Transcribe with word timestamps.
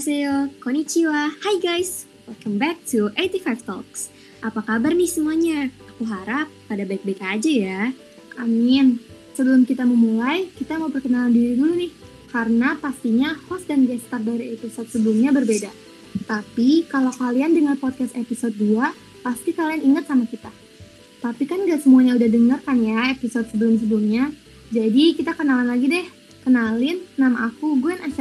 Annyeonghaseyo, 0.00 0.64
konnichiwa, 0.64 1.28
hai 1.44 1.60
guys, 1.60 2.08
welcome 2.24 2.56
back 2.56 2.80
to 2.88 3.12
85 3.20 3.68
Talks. 3.68 4.08
Apa 4.40 4.64
kabar 4.64 4.96
nih 4.96 5.04
semuanya? 5.04 5.68
Aku 5.92 6.08
harap 6.08 6.48
pada 6.72 6.88
baik-baik 6.88 7.20
aja 7.20 7.52
ya. 7.52 7.80
Amin. 8.40 8.96
Sebelum 9.36 9.68
kita 9.68 9.84
memulai, 9.84 10.48
kita 10.56 10.80
mau 10.80 10.88
perkenalan 10.88 11.36
diri 11.36 11.52
dulu 11.52 11.76
nih. 11.76 11.92
Karena 12.32 12.80
pastinya 12.80 13.36
host 13.52 13.68
dan 13.68 13.84
guest 13.84 14.08
star 14.08 14.24
dari 14.24 14.56
episode 14.56 14.88
sebelumnya 14.88 15.36
berbeda. 15.36 15.68
Tapi 16.24 16.88
kalau 16.88 17.12
kalian 17.12 17.52
dengar 17.52 17.76
podcast 17.76 18.16
episode 18.16 18.56
2, 18.56 19.20
pasti 19.20 19.52
kalian 19.52 19.84
ingat 19.84 20.08
sama 20.08 20.24
kita. 20.24 20.48
Tapi 21.20 21.44
kan 21.44 21.68
gak 21.68 21.84
semuanya 21.84 22.16
udah 22.16 22.30
denger 22.32 22.58
kan 22.64 22.80
ya 22.80 23.12
episode 23.12 23.52
sebelum-sebelumnya. 23.52 24.32
Jadi 24.72 25.12
kita 25.12 25.36
kenalan 25.36 25.68
lagi 25.68 25.92
deh. 25.92 26.19
Kenalin, 26.40 27.04
nama 27.20 27.52
aku 27.52 27.76
Gwen 27.84 28.00
5, 28.00 28.16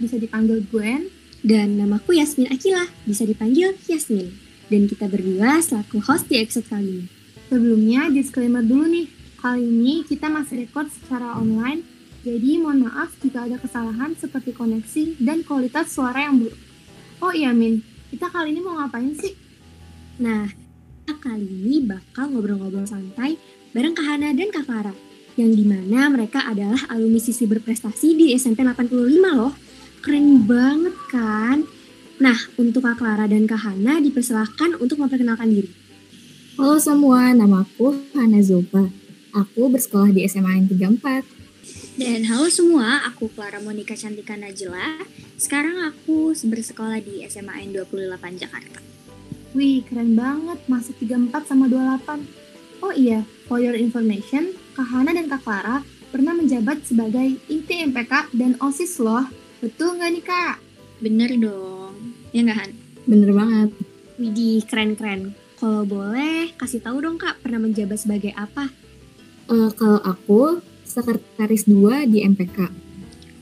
bisa 0.00 0.16
dipanggil 0.16 0.64
Gwen. 0.72 1.12
Dan 1.44 1.76
namaku 1.76 2.16
Yasmin 2.16 2.48
Akila, 2.48 2.88
bisa 3.04 3.28
dipanggil 3.28 3.76
Yasmin. 3.84 4.32
Dan 4.72 4.88
kita 4.88 5.08
berdua 5.12 5.60
selaku 5.60 6.00
host 6.00 6.28
di 6.32 6.40
episode 6.40 6.68
kali 6.68 6.88
ini. 6.88 7.06
Sebelumnya, 7.52 8.08
disclaimer 8.08 8.64
dulu 8.64 8.88
nih. 8.88 9.06
Kali 9.40 9.64
ini 9.64 10.04
kita 10.08 10.28
masih 10.32 10.64
record 10.64 10.88
secara 10.88 11.36
online, 11.36 11.84
jadi 12.20 12.60
mohon 12.60 12.84
maaf 12.84 13.16
jika 13.24 13.48
ada 13.48 13.56
kesalahan 13.56 14.12
seperti 14.16 14.52
koneksi 14.52 15.16
dan 15.20 15.40
kualitas 15.44 15.88
suara 15.92 16.28
yang 16.28 16.40
buruk. 16.44 16.60
Oh 17.24 17.32
iya 17.32 17.52
Min, 17.52 17.80
kita 18.12 18.28
kali 18.28 18.52
ini 18.52 18.60
mau 18.60 18.76
ngapain 18.76 19.16
sih? 19.16 19.32
Nah, 20.20 20.48
kita 21.04 21.16
kali 21.16 21.48
ini 21.48 21.84
bakal 21.84 22.32
ngobrol-ngobrol 22.32 22.84
santai 22.84 23.40
bareng 23.72 23.96
Kak 23.96 24.04
Hana 24.04 24.36
dan 24.36 24.52
Kak 24.52 24.68
Clara 24.68 25.09
yang 25.40 25.56
di 25.56 25.64
mana 25.64 26.12
mereka 26.12 26.44
adalah 26.44 26.76
alumni 26.92 27.16
sisi 27.16 27.48
berprestasi 27.48 28.12
di 28.12 28.26
SMP 28.36 28.60
85 28.60 28.92
loh. 29.32 29.56
Keren 30.04 30.44
banget 30.44 30.96
kan? 31.08 31.64
Nah, 32.20 32.36
untuk 32.60 32.84
Kak 32.84 33.00
Clara 33.00 33.24
dan 33.24 33.48
Kak 33.48 33.64
Hana 33.64 33.96
dipersilahkan 34.04 34.76
untuk 34.76 35.00
memperkenalkan 35.00 35.48
diri. 35.48 35.72
Halo 36.60 36.76
semua, 36.76 37.32
nama 37.32 37.64
aku 37.64 37.96
Hana 38.12 38.44
Zopa. 38.44 38.92
Aku 39.32 39.72
bersekolah 39.72 40.12
di 40.12 40.28
SMA 40.28 40.60
N 40.60 40.68
34. 40.68 41.24
Dan 41.96 42.28
halo 42.28 42.52
semua, 42.52 43.08
aku 43.08 43.32
Clara 43.32 43.64
Monika 43.64 43.96
Cantika 43.96 44.36
Najila. 44.36 45.00
Sekarang 45.40 45.80
aku 45.88 46.36
bersekolah 46.36 47.00
di 47.00 47.24
SMA 47.24 47.64
N 47.64 47.72
28 47.80 48.36
Jakarta. 48.36 48.80
Wih, 49.56 49.80
keren 49.88 50.12
banget 50.12 50.60
masuk 50.68 51.00
34 51.00 51.48
sama 51.48 51.64
28. 51.72 52.28
Oh 52.80 52.92
iya, 52.92 53.24
for 53.44 53.60
your 53.60 53.76
information, 53.76 54.56
Kak 54.80 54.96
Hana 54.96 55.12
dan 55.12 55.28
Kak 55.28 55.44
Clara 55.44 55.84
pernah 56.08 56.32
menjabat 56.32 56.88
sebagai 56.88 57.36
inti 57.52 57.84
MPK 57.84 58.32
dan 58.32 58.56
OSIS 58.64 58.96
loh. 58.96 59.28
Betul 59.60 60.00
nggak 60.00 60.08
nih 60.08 60.24
Kak? 60.24 60.56
Bener 61.04 61.36
dong. 61.36 62.16
Ya 62.32 62.48
nggak 62.48 62.58
Han? 62.64 62.70
Bener 63.04 63.28
banget. 63.36 63.76
Widih, 64.16 64.64
keren-keren. 64.64 65.36
Kalau 65.60 65.84
boleh, 65.84 66.56
kasih 66.56 66.80
tahu 66.80 66.96
dong 67.04 67.20
Kak, 67.20 67.44
pernah 67.44 67.60
menjabat 67.60 68.00
sebagai 68.00 68.32
apa? 68.32 68.72
Uh, 69.52 69.68
kalau 69.76 70.00
aku, 70.00 70.64
sekretaris 70.88 71.68
2 71.68 72.08
di 72.08 72.24
MPK. 72.24 72.72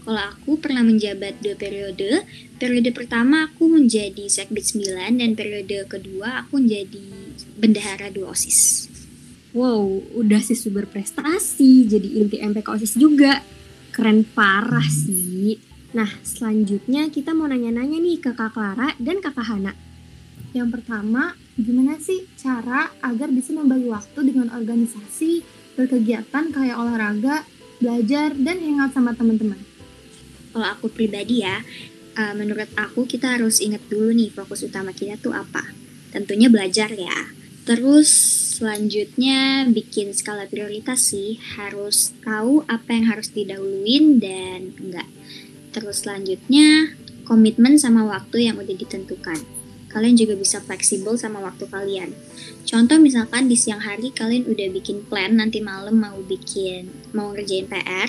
Kalau 0.02 0.22
aku 0.34 0.58
pernah 0.58 0.82
menjabat 0.82 1.38
dua 1.38 1.54
periode. 1.54 2.26
Periode 2.58 2.90
pertama 2.90 3.46
aku 3.46 3.70
menjadi 3.70 4.26
Sekbid 4.26 4.74
9 4.74 5.22
dan 5.22 5.38
periode 5.38 5.86
kedua 5.86 6.42
aku 6.42 6.58
menjadi 6.58 7.30
bendahara 7.62 8.10
dua 8.10 8.34
OSIS. 8.34 8.87
Wow, 9.58 10.06
udah 10.14 10.38
siswa 10.38 10.70
berprestasi, 10.70 11.90
jadi 11.90 12.22
inti 12.22 12.38
MPK 12.38 12.78
OSIS 12.78 12.94
juga. 12.94 13.42
Keren 13.90 14.22
parah 14.22 14.86
sih. 14.86 15.58
Nah, 15.98 16.06
selanjutnya 16.22 17.10
kita 17.10 17.34
mau 17.34 17.50
nanya-nanya 17.50 17.98
nih 17.98 18.22
ke 18.22 18.38
Kak 18.38 18.54
Clara 18.54 18.94
dan 19.02 19.18
Kakak 19.18 19.50
Hana. 19.50 19.74
Yang 20.54 20.78
pertama, 20.78 21.34
gimana 21.58 21.98
sih 21.98 22.30
cara 22.38 22.86
agar 23.02 23.34
bisa 23.34 23.50
membagi 23.50 23.90
waktu 23.90 24.30
dengan 24.30 24.54
organisasi, 24.54 25.42
berkegiatan 25.74 26.54
kayak 26.54 26.78
olahraga, 26.78 27.42
belajar, 27.82 28.38
dan 28.38 28.62
hangout 28.62 28.94
sama 28.94 29.18
teman-teman? 29.18 29.58
Kalau 30.54 30.70
aku 30.70 30.86
pribadi 30.86 31.42
ya, 31.42 31.66
uh, 32.14 32.34
menurut 32.38 32.70
aku 32.78 33.10
kita 33.10 33.34
harus 33.34 33.58
ingat 33.58 33.82
dulu 33.90 34.14
nih 34.14 34.30
fokus 34.30 34.62
utama 34.62 34.94
kita 34.94 35.18
tuh 35.18 35.34
apa. 35.34 35.66
Tentunya 36.14 36.46
belajar 36.46 36.94
ya. 36.94 37.37
Terus 37.68 38.08
selanjutnya 38.56 39.68
bikin 39.68 40.16
skala 40.16 40.48
prioritas 40.48 41.12
sih, 41.12 41.36
harus 41.60 42.16
tahu 42.24 42.64
apa 42.64 42.96
yang 42.96 43.12
harus 43.12 43.28
didahuluin 43.28 44.16
dan 44.16 44.72
enggak. 44.80 45.04
Terus 45.76 46.00
selanjutnya 46.00 46.96
komitmen 47.28 47.76
sama 47.76 48.08
waktu 48.08 48.48
yang 48.48 48.56
udah 48.56 48.72
ditentukan. 48.72 49.36
Kalian 49.92 50.16
juga 50.16 50.32
bisa 50.32 50.64
fleksibel 50.64 51.20
sama 51.20 51.44
waktu 51.44 51.68
kalian. 51.68 52.16
Contoh 52.64 52.96
misalkan 52.96 53.52
di 53.52 53.56
siang 53.60 53.84
hari 53.84 54.16
kalian 54.16 54.48
udah 54.48 54.68
bikin 54.72 55.04
plan 55.04 55.36
nanti 55.36 55.60
malam 55.60 56.00
mau 56.00 56.16
bikin 56.24 56.88
mau 57.12 57.36
ngerjain 57.36 57.68
PR 57.68 58.08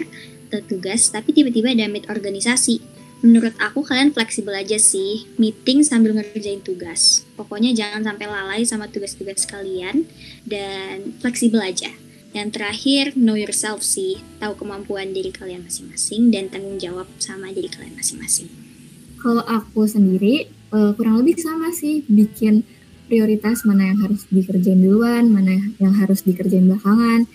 atau 0.50 0.60
tugas, 0.72 1.12
tapi 1.12 1.36
tiba-tiba 1.36 1.76
ada 1.76 1.92
meet 1.92 2.08
organisasi 2.08 2.89
menurut 3.20 3.52
aku 3.60 3.84
kalian 3.84 4.16
fleksibel 4.16 4.56
aja 4.56 4.80
sih 4.80 5.28
meeting 5.36 5.84
sambil 5.84 6.16
ngerjain 6.16 6.64
tugas. 6.64 7.28
Pokoknya 7.36 7.76
jangan 7.76 8.08
sampai 8.08 8.26
lalai 8.32 8.62
sama 8.64 8.88
tugas-tugas 8.88 9.44
kalian 9.44 10.08
dan 10.48 11.16
fleksibel 11.20 11.60
aja. 11.60 11.92
Yang 12.32 12.62
terakhir 12.62 13.04
know 13.18 13.36
yourself 13.36 13.82
sih 13.82 14.22
tahu 14.38 14.54
kemampuan 14.56 15.12
diri 15.12 15.34
kalian 15.34 15.66
masing-masing 15.66 16.30
dan 16.30 16.48
tanggung 16.48 16.78
jawab 16.78 17.10
sama 17.18 17.50
diri 17.52 17.68
kalian 17.68 17.98
masing-masing. 17.98 18.48
Kalau 19.20 19.44
aku 19.44 19.84
sendiri 19.90 20.48
uh, 20.72 20.96
kurang 20.96 21.20
lebih 21.20 21.42
sama 21.42 21.76
sih 21.76 22.06
bikin 22.08 22.64
prioritas 23.10 23.66
mana 23.66 23.90
yang 23.90 24.00
harus 24.06 24.30
dikerjain 24.30 24.80
duluan 24.80 25.28
mana 25.28 25.58
yang 25.82 25.92
harus 25.98 26.24
dikerjain 26.24 26.70
belakangan. 26.70 27.28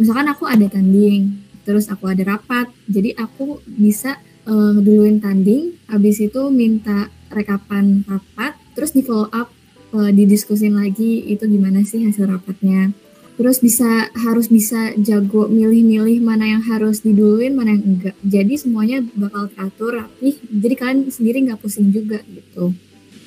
Misalkan 0.00 0.26
aku 0.32 0.48
ada 0.48 0.66
tanding 0.66 1.46
terus 1.68 1.92
aku 1.92 2.08
ada 2.08 2.24
rapat 2.24 2.72
jadi 2.88 3.12
aku 3.20 3.60
bisa 3.68 4.16
uh, 4.48 4.70
ngeduluin 4.74 5.20
tanding, 5.20 5.76
habis 5.86 6.18
itu 6.24 6.48
minta 6.48 7.12
rekapan 7.28 8.02
rapat, 8.08 8.56
terus 8.72 8.96
di 8.96 9.04
follow 9.04 9.28
up, 9.28 9.52
uh, 9.92 10.10
didiskusin 10.10 10.80
lagi 10.80 11.22
itu 11.28 11.44
gimana 11.44 11.84
sih 11.84 12.02
hasil 12.08 12.24
rapatnya. 12.24 12.96
Terus 13.38 13.62
bisa 13.62 14.10
harus 14.18 14.50
bisa 14.50 14.98
jago 14.98 15.46
milih-milih 15.46 16.18
mana 16.18 16.58
yang 16.58 16.62
harus 16.66 17.06
diduluin, 17.06 17.54
mana 17.54 17.78
yang 17.78 17.86
enggak. 17.86 18.16
Jadi 18.26 18.58
semuanya 18.58 18.98
bakal 19.14 19.46
teratur 19.54 20.02
rapi. 20.02 20.42
Jadi 20.42 20.74
kalian 20.74 20.98
sendiri 21.06 21.46
nggak 21.46 21.62
pusing 21.62 21.94
juga 21.94 22.18
gitu. 22.26 22.74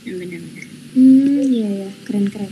Benar-benar. 0.04 0.68
Hmm, 0.92 1.40
iya 1.48 1.70
ya, 1.88 1.90
keren-keren. 2.04 2.52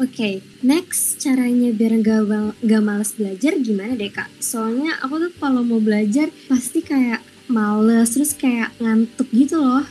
Oke, 0.00 0.10
okay, 0.10 0.34
next 0.64 1.20
caranya 1.22 1.70
biar 1.70 2.00
gak, 2.02 2.26
gak 2.66 2.82
males 2.82 3.14
belajar 3.14 3.52
gimana 3.62 3.94
deh 3.94 4.10
kak? 4.10 4.26
Soalnya 4.42 4.98
aku 5.04 5.28
tuh 5.28 5.32
kalau 5.38 5.62
mau 5.62 5.78
belajar 5.78 6.32
pasti 6.50 6.82
kayak 6.82 7.22
males 7.48 8.14
terus 8.14 8.32
kayak 8.36 8.72
ngantuk 8.80 9.28
gitu 9.30 9.60
loh. 9.60 9.84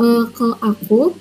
Uh, 0.00 0.26
kalau 0.32 0.56
aku 0.58 1.14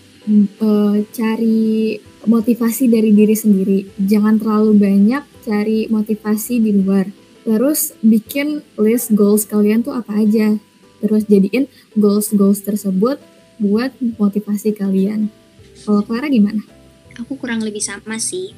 uh, 0.62 0.96
cari 1.12 2.00
motivasi 2.26 2.90
dari 2.92 3.12
diri 3.14 3.34
sendiri. 3.34 3.80
Jangan 3.98 4.38
terlalu 4.38 4.78
banyak 4.78 5.24
cari 5.42 5.90
motivasi 5.90 6.62
di 6.62 6.72
luar. 6.76 7.10
Terus 7.42 7.98
bikin 8.06 8.62
list 8.78 9.14
goals 9.18 9.50
kalian 9.50 9.81
tuh 9.81 9.98
apa 9.98 10.22
aja. 10.22 10.58
Terus 11.02 11.26
jadiin 11.26 11.66
goals 11.98 12.30
goals 12.38 12.62
tersebut 12.62 13.18
buat 13.58 13.94
motivasi 14.22 14.78
kalian. 14.78 15.34
Kalau 15.81 16.06
Clara 16.06 16.30
gimana? 16.30 16.62
Aku 17.18 17.38
kurang 17.42 17.66
lebih 17.66 17.81
sama 17.81 18.22
sih. 18.22 18.54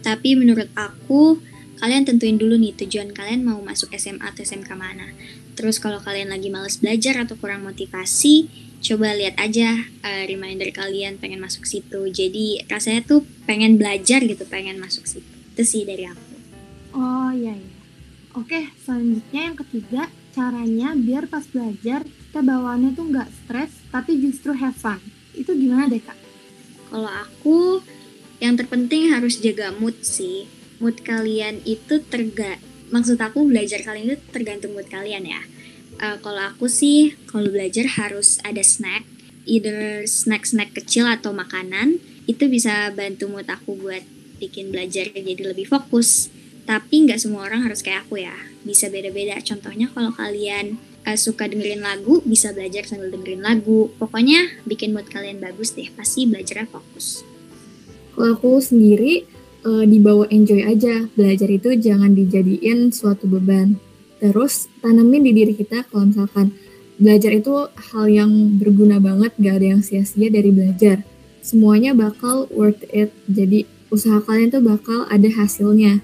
Tapi 0.00 0.36
menurut 0.36 0.68
aku 0.76 1.40
kalian 1.80 2.08
tentuin 2.08 2.40
dulu 2.40 2.56
nih 2.56 2.72
tujuan 2.80 3.12
kalian 3.12 3.44
mau 3.44 3.60
masuk 3.60 3.92
SMA 3.92 4.24
atau 4.24 4.40
SMK 4.40 4.72
mana 4.72 5.12
Terus 5.54 5.78
kalau 5.78 6.02
kalian 6.02 6.34
lagi 6.34 6.50
males 6.50 6.78
belajar 6.82 7.22
atau 7.22 7.38
kurang 7.38 7.62
motivasi, 7.62 8.50
coba 8.84 9.14
lihat 9.16 9.38
aja 9.40 9.80
uh, 10.02 10.24
reminder 10.28 10.68
kalian 10.74 11.16
pengen 11.16 11.40
masuk 11.40 11.64
situ. 11.64 12.10
Jadi 12.10 12.66
rasanya 12.68 13.06
tuh 13.06 13.22
pengen 13.48 13.78
belajar 13.78 14.20
gitu, 14.20 14.44
pengen 14.50 14.82
masuk 14.82 15.06
situ. 15.06 15.30
Itu 15.54 15.62
sih 15.62 15.82
dari 15.86 16.04
aku. 16.10 16.34
Oh 16.94 17.30
iya 17.32 17.54
iya. 17.54 17.74
Oke, 18.34 18.66
selanjutnya 18.82 19.46
yang 19.46 19.56
ketiga, 19.56 20.02
caranya 20.34 20.90
biar 20.98 21.30
pas 21.30 21.46
belajar 21.46 22.02
kita 22.02 22.42
bawaannya 22.42 22.98
tuh 22.98 23.06
nggak 23.14 23.30
stres, 23.30 23.70
tapi 23.94 24.18
justru 24.18 24.50
have 24.58 24.74
fun. 24.74 24.98
Itu 25.38 25.54
gimana 25.54 25.86
deh 25.86 26.02
kak? 26.02 26.18
Kalau 26.90 27.06
aku, 27.06 27.78
yang 28.42 28.58
terpenting 28.58 29.14
harus 29.14 29.38
jaga 29.38 29.70
mood 29.70 29.94
sih. 30.02 30.50
Mood 30.82 31.06
kalian 31.06 31.62
itu 31.62 32.02
terga 32.02 32.58
maksud 32.90 33.16
aku 33.20 33.46
belajar 33.48 33.80
kalian 33.80 34.16
itu 34.16 34.24
tergantung 34.32 34.74
mood 34.76 34.88
kalian 34.90 35.24
ya. 35.24 35.40
Uh, 36.02 36.18
kalau 36.18 36.50
aku 36.50 36.66
sih 36.66 37.14
kalau 37.30 37.48
belajar 37.48 37.86
harus 37.86 38.42
ada 38.42 38.60
snack, 38.60 39.06
either 39.46 40.02
snack-snack 40.04 40.74
kecil 40.74 41.06
atau 41.06 41.30
makanan 41.30 42.02
itu 42.26 42.48
bisa 42.50 42.90
bantu 42.90 43.30
mood 43.30 43.46
aku 43.46 43.78
buat 43.78 44.02
bikin 44.42 44.74
belajar 44.74 45.08
jadi 45.14 45.54
lebih 45.54 45.70
fokus. 45.70 46.28
Tapi 46.64 47.04
nggak 47.04 47.20
semua 47.20 47.44
orang 47.44 47.62
harus 47.68 47.84
kayak 47.84 48.08
aku 48.08 48.24
ya, 48.24 48.34
bisa 48.64 48.88
beda-beda. 48.88 49.36
Contohnya 49.44 49.92
kalau 49.92 50.10
kalian 50.16 50.80
uh, 51.04 51.14
suka 51.14 51.44
dengerin 51.46 51.84
lagu, 51.84 52.24
bisa 52.24 52.50
belajar 52.56 52.88
sambil 52.88 53.12
dengerin 53.12 53.44
lagu. 53.44 53.92
Pokoknya 54.00 54.64
bikin 54.64 54.96
mood 54.96 55.06
kalian 55.12 55.38
bagus 55.38 55.76
deh, 55.76 55.92
pasti 55.92 56.24
belajarnya 56.24 56.66
fokus. 56.72 57.22
Kalau 58.16 58.38
aku 58.38 58.62
sendiri 58.62 59.26
uh, 59.64 59.84
dibawa 59.88 60.28
enjoy 60.30 60.62
aja. 60.62 61.08
Belajar 61.16 61.48
itu 61.50 61.74
jangan 61.80 62.12
dijadiin 62.12 62.92
suatu 62.94 63.26
beban. 63.26 63.80
Terus 64.20 64.70
tanamin 64.84 65.26
di 65.26 65.32
diri 65.34 65.52
kita 65.56 65.88
kalau 65.90 66.08
misalkan 66.08 66.54
belajar 67.00 67.34
itu 67.34 67.68
hal 67.92 68.06
yang 68.06 68.30
berguna 68.60 69.02
banget, 69.02 69.34
gak 69.40 69.58
ada 69.58 69.66
yang 69.76 69.82
sia-sia 69.82 70.30
dari 70.30 70.54
belajar. 70.54 71.02
Semuanya 71.44 71.92
bakal 71.92 72.48
worth 72.54 72.86
it. 72.94 73.12
Jadi 73.26 73.68
usaha 73.92 74.22
kalian 74.22 74.54
tuh 74.54 74.62
bakal 74.64 75.04
ada 75.10 75.28
hasilnya 75.28 76.00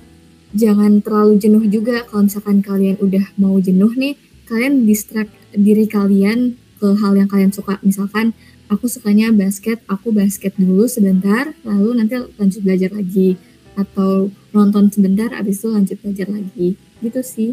jangan 0.55 0.99
terlalu 1.03 1.39
jenuh 1.39 1.65
juga 1.71 2.03
kalau 2.07 2.27
misalkan 2.27 2.63
kalian 2.63 2.99
udah 2.99 3.35
mau 3.39 3.59
jenuh 3.63 3.91
nih 3.95 4.19
kalian 4.51 4.87
distract 4.87 5.31
diri 5.55 5.87
kalian 5.87 6.59
ke 6.83 6.89
hal 6.99 7.13
yang 7.15 7.31
kalian 7.31 7.55
suka 7.55 7.79
misalkan 7.87 8.35
aku 8.67 8.91
sukanya 8.91 9.31
basket 9.31 9.83
aku 9.87 10.11
basket 10.11 10.55
dulu 10.59 10.91
sebentar 10.91 11.55
lalu 11.63 12.03
nanti 12.03 12.19
lanjut 12.39 12.61
belajar 12.63 12.91
lagi 12.95 13.39
atau 13.79 14.31
nonton 14.51 14.91
sebentar 14.91 15.31
abis 15.35 15.63
itu 15.63 15.69
lanjut 15.71 15.97
belajar 16.03 16.29
lagi 16.31 16.75
gitu 17.01 17.21
sih 17.23 17.51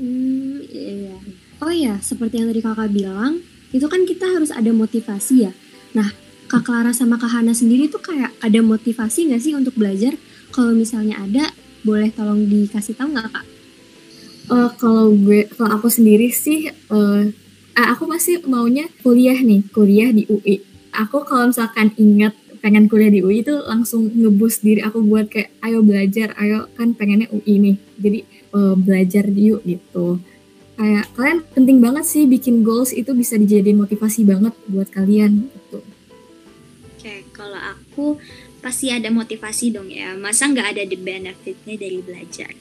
hmm, 0.00 0.64
iya. 0.68 1.16
oh 1.60 1.72
ya 1.72 2.00
seperti 2.00 2.40
yang 2.40 2.48
tadi 2.48 2.60
kakak 2.64 2.90
bilang 2.92 3.44
itu 3.72 3.86
kan 3.88 4.04
kita 4.04 4.28
harus 4.28 4.52
ada 4.52 4.72
motivasi 4.72 5.48
ya 5.48 5.52
nah 5.92 6.08
kak 6.48 6.68
Clara 6.68 6.92
sama 6.92 7.16
kak 7.16 7.32
Hana 7.32 7.56
sendiri 7.56 7.88
tuh 7.88 8.00
kayak 8.00 8.32
ada 8.40 8.60
motivasi 8.60 9.32
nggak 9.32 9.42
sih 9.42 9.52
untuk 9.56 9.76
belajar 9.76 10.16
kalau 10.52 10.76
misalnya 10.76 11.16
ada 11.16 11.48
boleh 11.82 12.14
tolong 12.14 12.46
dikasih 12.46 12.94
tahu 12.94 13.10
nggak 13.14 13.28
kak? 13.30 13.46
Uh, 14.50 14.70
kalau 14.78 15.14
gue, 15.14 15.46
kalau 15.54 15.78
aku 15.78 15.88
sendiri 15.90 16.30
sih, 16.30 16.70
uh, 16.90 17.22
aku 17.74 18.04
masih 18.06 18.42
maunya 18.46 18.86
kuliah 19.02 19.38
nih, 19.38 19.62
kuliah 19.70 20.10
di 20.10 20.26
UI. 20.30 20.62
Aku 20.92 21.24
kalau 21.24 21.50
misalkan 21.50 21.94
ingat 21.96 22.36
pengen 22.62 22.86
kuliah 22.86 23.10
di 23.10 23.20
UI 23.20 23.42
itu 23.42 23.58
langsung 23.66 24.06
ngebus 24.14 24.62
diri 24.62 24.80
aku 24.86 25.02
buat 25.02 25.26
kayak 25.26 25.50
ayo 25.66 25.82
belajar, 25.82 26.32
ayo 26.38 26.70
kan 26.78 26.94
pengennya 26.94 27.26
UI 27.34 27.54
nih. 27.58 27.76
Jadi 27.98 28.18
uh, 28.54 28.78
belajar 28.78 29.26
UI 29.26 29.58
gitu. 29.66 30.22
Kayak 30.78 31.10
kalian 31.18 31.38
penting 31.52 31.78
banget 31.82 32.04
sih 32.06 32.24
bikin 32.24 32.62
goals 32.62 32.94
itu 32.94 33.12
bisa 33.12 33.36
dijadiin 33.36 33.76
motivasi 33.76 34.22
banget 34.22 34.54
buat 34.70 34.88
kalian 34.88 35.50
gitu. 35.50 35.82
Oke, 36.96 37.26
kalau 37.34 37.58
aku 37.58 38.22
pasti 38.62 38.94
ada 38.94 39.10
motivasi 39.10 39.74
dong 39.74 39.90
ya. 39.90 40.14
Masa 40.14 40.46
nggak 40.46 40.78
ada 40.78 40.82
the 40.86 40.96
benefitnya 40.96 41.74
dari 41.74 41.98
belajar? 41.98 42.54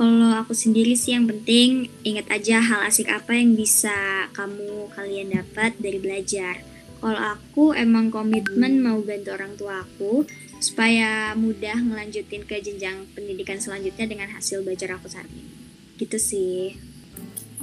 Kalau 0.00 0.32
aku 0.32 0.56
sendiri 0.56 0.96
sih 0.96 1.12
yang 1.12 1.28
penting 1.28 1.90
ingat 2.06 2.30
aja 2.32 2.62
hal 2.62 2.88
asik 2.88 3.10
apa 3.12 3.36
yang 3.36 3.52
bisa 3.52 4.30
kamu 4.32 4.88
kalian 4.96 5.34
dapat 5.36 5.76
dari 5.76 5.98
belajar. 6.00 6.69
Kalau 7.00 7.16
aku 7.16 7.72
emang 7.72 8.12
komitmen 8.12 8.84
mau 8.84 9.00
bantu 9.00 9.32
orang 9.32 9.52
tua 9.56 9.80
aku 9.80 10.28
supaya 10.60 11.32
mudah 11.32 11.80
ngelanjutin 11.80 12.44
ke 12.44 12.60
jenjang 12.60 13.08
pendidikan 13.16 13.56
selanjutnya 13.56 14.04
dengan 14.04 14.28
hasil 14.36 14.60
belajar 14.60 15.00
aku 15.00 15.08
saat 15.08 15.24
ini. 15.32 15.48
Gitu 15.96 16.20
sih. 16.20 16.76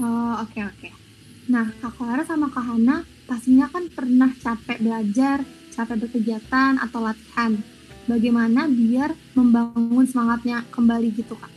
Oh 0.01 0.41
oke 0.41 0.57
okay, 0.57 0.65
oke. 0.65 0.77
Okay. 0.81 0.91
Nah 1.53 1.69
Kak 1.77 1.93
Clara 2.01 2.25
sama 2.25 2.49
Kak 2.49 2.65
Hana 2.65 3.05
pastinya 3.29 3.69
kan 3.69 3.85
pernah 3.93 4.33
capek 4.41 4.81
belajar, 4.81 5.45
capek 5.77 5.95
berkegiatan 6.01 6.81
atau 6.81 6.99
latihan 7.05 7.61
bagaimana 8.07 8.65
biar 8.65 9.13
membangun 9.35 10.07
semangatnya 10.07 10.63
kembali 10.71 11.11
gitu 11.13 11.35
kak? 11.35 11.51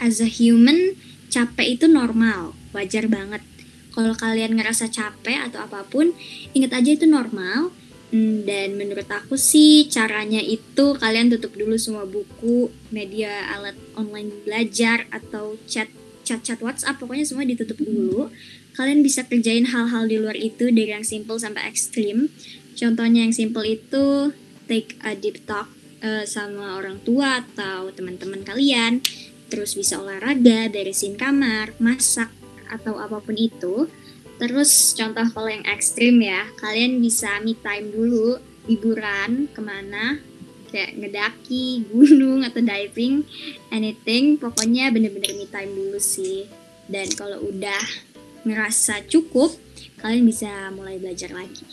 As 0.00 0.18
a 0.18 0.26
human, 0.26 0.96
capek 1.28 1.76
itu 1.76 1.86
normal, 1.86 2.56
wajar 2.72 3.04
banget. 3.06 3.44
Kalau 3.90 4.14
kalian 4.14 4.54
ngerasa 4.54 4.90
capek 4.90 5.50
atau 5.50 5.66
apa 5.66 5.82
pun, 5.86 6.14
ingat 6.54 6.78
aja 6.78 6.90
itu 6.94 7.06
normal. 7.06 7.74
Hmm, 8.10 8.42
dan 8.42 8.74
menurut 8.74 9.06
aku 9.06 9.38
sih 9.38 9.86
caranya 9.86 10.42
itu 10.42 10.98
kalian 10.98 11.30
tutup 11.30 11.54
dulu 11.54 11.78
semua 11.78 12.02
buku, 12.02 12.66
media 12.90 13.46
alat 13.54 13.78
online 13.94 14.34
belajar 14.42 15.06
atau 15.14 15.54
chat 15.70 15.86
chat-chat 16.26 16.58
WhatsApp 16.58 16.98
pokoknya 16.98 17.22
semua 17.22 17.46
ditutup 17.46 17.78
dulu. 17.78 18.30
Kalian 18.74 19.06
bisa 19.06 19.26
kerjain 19.26 19.70
hal-hal 19.70 20.10
di 20.10 20.18
luar 20.18 20.34
itu 20.34 20.74
dari 20.74 20.90
yang 20.90 21.06
simple 21.06 21.38
sampai 21.38 21.70
ekstrim. 21.70 22.30
Contohnya 22.74 23.26
yang 23.26 23.34
simple 23.34 23.66
itu 23.66 24.34
take 24.66 24.98
a 25.06 25.14
deep 25.14 25.42
talk 25.46 25.70
uh, 26.02 26.26
sama 26.26 26.78
orang 26.78 26.98
tua 27.02 27.42
atau 27.46 27.94
teman-teman 27.94 28.42
kalian, 28.42 29.02
terus 29.50 29.74
bisa 29.74 29.98
olahraga, 29.98 30.70
beresin 30.70 31.14
kamar, 31.14 31.74
masak 31.78 32.39
atau 32.70 32.96
apa 32.96 33.18
pun 33.18 33.34
itu. 33.34 33.90
Terus 34.40 34.96
contoh 34.96 35.26
kalau 35.36 35.52
yang 35.52 35.66
ekstrim 35.68 36.16
ya, 36.24 36.48
kalian 36.56 36.96
bisa 37.02 37.42
me 37.44 37.52
time 37.60 37.92
dulu, 37.92 38.40
liburan 38.64 39.52
ke 39.52 39.60
mana, 39.60 40.16
kayak 40.72 40.96
ngedaki, 40.96 41.82
gunung 41.92 42.46
atau 42.46 42.64
diving, 42.64 43.26
anything, 43.68 44.40
pokoknya 44.40 44.88
bener-bener 44.88 45.36
me 45.36 45.46
time 45.50 45.70
dulu 45.76 46.00
sih. 46.00 46.48
Dan 46.88 47.12
kalau 47.14 47.44
udah 47.44 47.84
ngerasa 48.48 49.04
cukup, 49.06 49.52
kalian 50.00 50.24
bisa 50.24 50.72
mulai 50.72 50.96
belajar 50.96 51.30
lagi. 51.36 51.68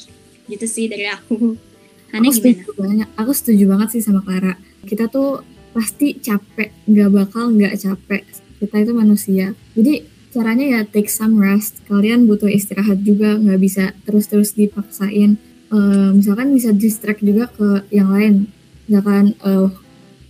Gitu 0.52 0.68
sih 0.68 0.92
dari 0.92 1.08
aku. 1.08 1.56
Hana 2.12 2.28
aku 2.28 2.36
setuju 2.36 2.68
banget. 2.76 3.08
Aku 3.20 3.32
setuju 3.36 3.64
banget 3.68 3.88
sih 3.96 4.02
sama 4.04 4.24
Clara. 4.24 4.54
Kita 4.84 5.12
tuh 5.12 5.44
pasti 5.76 6.16
capek, 6.20 6.72
nggak 6.88 7.10
bakal 7.12 7.52
nggak 7.52 7.76
capek. 7.76 8.24
Kita 8.58 8.76
itu 8.80 8.92
manusia. 8.96 9.52
Jadi 9.76 10.17
caranya 10.34 10.66
ya 10.66 10.82
take 10.88 11.12
some 11.12 11.38
rest. 11.38 11.84
Kalian 11.86 12.26
butuh 12.26 12.50
istirahat 12.50 13.04
juga, 13.04 13.36
nggak 13.38 13.60
bisa 13.60 13.84
terus-terus 14.04 14.56
dipaksain. 14.56 15.40
Uh, 15.68 16.16
misalkan 16.16 16.56
bisa 16.56 16.72
distract 16.72 17.20
juga 17.20 17.52
ke 17.52 17.88
yang 17.92 18.12
lain. 18.12 18.48
Misalkan 18.88 19.36
uh, 19.44 19.68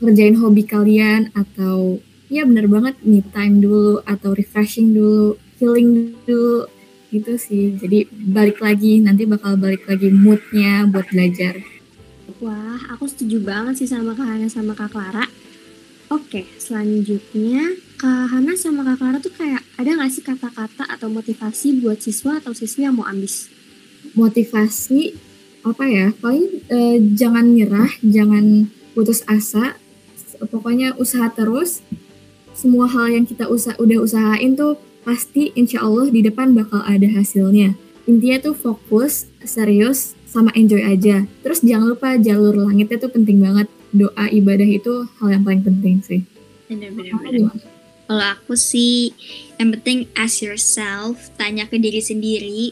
kerjain 0.02 0.38
hobi 0.38 0.66
kalian 0.66 1.30
atau 1.34 2.02
ya 2.30 2.44
bener 2.44 2.66
banget 2.68 2.98
me 3.06 3.22
time 3.22 3.62
dulu 3.62 4.02
atau 4.06 4.34
refreshing 4.34 4.94
dulu, 4.94 5.38
healing 5.62 6.18
dulu 6.26 6.70
gitu 7.08 7.40
sih 7.40 7.80
jadi 7.80 8.04
balik 8.12 8.60
lagi 8.60 9.00
nanti 9.00 9.24
bakal 9.24 9.56
balik 9.56 9.88
lagi 9.88 10.12
moodnya 10.12 10.84
buat 10.92 11.08
belajar 11.08 11.56
wah 12.44 12.80
aku 12.92 13.08
setuju 13.08 13.40
banget 13.40 13.80
sih 13.80 13.88
sama 13.88 14.12
Kak 14.12 14.28
Hana 14.28 14.48
sama 14.52 14.76
Kak 14.76 14.92
Clara 14.92 15.24
oke 16.12 16.42
selanjutnya 16.58 17.80
Kak 17.98 18.30
Hana 18.30 18.54
sama 18.54 18.86
Kak 18.86 19.02
Clara 19.02 19.18
tuh 19.18 19.34
kayak 19.34 19.64
ada 19.76 19.90
nggak 19.98 20.12
sih 20.14 20.24
kata-kata 20.24 20.86
atau 20.86 21.08
motivasi 21.10 21.82
buat 21.82 22.00
siswa 22.00 22.38
atau 22.38 22.54
siswi 22.54 22.86
yang 22.86 22.98
mau 22.98 23.08
ambis 23.10 23.50
motivasi 24.14 25.18
apa 25.66 25.84
ya 25.90 26.14
paling 26.18 26.64
eh, 26.70 26.98
jangan 27.18 27.58
nyerah 27.58 27.92
jangan 28.06 28.72
putus 28.96 29.26
asa 29.28 29.76
pokoknya 30.50 30.94
usaha 31.02 31.28
terus 31.34 31.82
semua 32.58 32.90
hal 32.90 33.14
yang 33.14 33.26
kita 33.30 33.46
usah 33.46 33.78
udah 33.78 34.02
usahain 34.02 34.58
tuh 34.58 34.82
pasti 35.06 35.54
insya 35.54 35.86
Allah 35.86 36.12
di 36.12 36.20
depan 36.20 36.52
bakal 36.58 36.84
ada 36.84 37.06
hasilnya. 37.06 37.78
Intinya 38.10 38.52
tuh 38.52 38.56
fokus, 38.58 39.30
serius, 39.46 40.18
sama 40.28 40.50
enjoy 40.58 40.84
aja. 40.84 41.24
Terus 41.46 41.64
jangan 41.64 41.96
lupa 41.96 42.20
jalur 42.20 42.58
langitnya 42.58 42.98
tuh 43.00 43.14
penting 43.14 43.40
banget. 43.40 43.72
Doa 43.94 44.26
ibadah 44.32 44.68
itu 44.68 45.08
hal 45.20 45.28
yang 45.40 45.44
paling 45.44 45.64
penting 45.64 46.04
sih. 46.04 46.22
Bener-bener. 46.68 47.52
Kalau 48.08 48.26
aku 48.40 48.56
sih, 48.56 49.12
yang 49.60 49.76
penting 49.76 50.08
ask 50.16 50.40
yourself, 50.40 51.32
tanya 51.36 51.68
ke 51.68 51.76
diri 51.76 52.00
sendiri, 52.00 52.72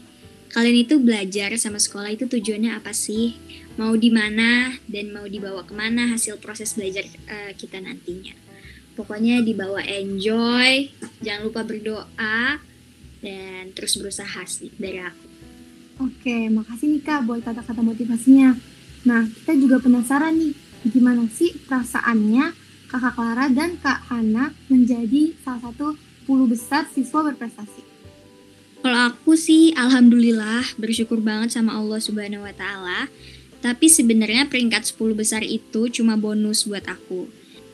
kalian 0.55 0.87
itu 0.87 0.95
belajar 0.99 1.51
sama 1.59 1.75
sekolah 1.75 2.15
itu 2.15 2.27
tujuannya 2.27 2.71
apa 2.71 2.95
sih? 2.95 3.35
Mau 3.75 3.91
di 3.99 4.07
mana 4.07 4.71
dan 4.87 5.11
mau 5.11 5.27
dibawa 5.27 5.67
ke 5.67 5.75
mana 5.75 6.07
hasil 6.15 6.39
proses 6.39 6.79
belajar 6.79 7.03
uh, 7.27 7.51
kita 7.59 7.83
nantinya 7.83 8.45
pokoknya 8.95 9.43
dibawa 9.43 9.83
enjoy 9.83 10.89
jangan 11.19 11.51
lupa 11.51 11.67
berdoa 11.67 12.57
dan 13.19 13.63
terus 13.75 13.99
berusaha 13.99 14.41
sih 14.47 14.71
dari 14.79 15.03
aku 15.03 15.27
oke 15.99 16.37
makasih 16.55 16.87
nih 16.95 17.03
kak 17.03 17.27
buat 17.27 17.43
kata-kata 17.43 17.83
motivasinya 17.83 18.55
nah 19.03 19.27
kita 19.27 19.53
juga 19.59 19.83
penasaran 19.83 20.39
nih 20.39 20.55
gimana 20.85 21.25
sih 21.33 21.53
perasaannya 21.65 22.53
kakak 22.89 23.13
Clara 23.17 23.45
dan 23.49 23.81
kak 23.81 24.05
Hana 24.09 24.53
menjadi 24.69 25.33
salah 25.41 25.71
satu 25.71 25.97
10 26.29 26.51
besar 26.51 26.85
siswa 26.93 27.25
berprestasi 27.25 27.81
kalau 28.85 29.09
aku 29.09 29.33
sih 29.33 29.73
alhamdulillah 29.73 30.77
bersyukur 30.77 31.17
banget 31.21 31.57
sama 31.57 31.73
Allah 31.73 31.97
Subhanahu 31.97 32.45
wa 32.45 32.53
taala 32.53 33.09
tapi 33.65 33.89
sebenarnya 33.89 34.45
peringkat 34.45 34.93
10 34.93 35.17
besar 35.17 35.41
itu 35.41 35.89
cuma 35.89 36.13
bonus 36.13 36.69
buat 36.69 36.85
aku 36.85 37.25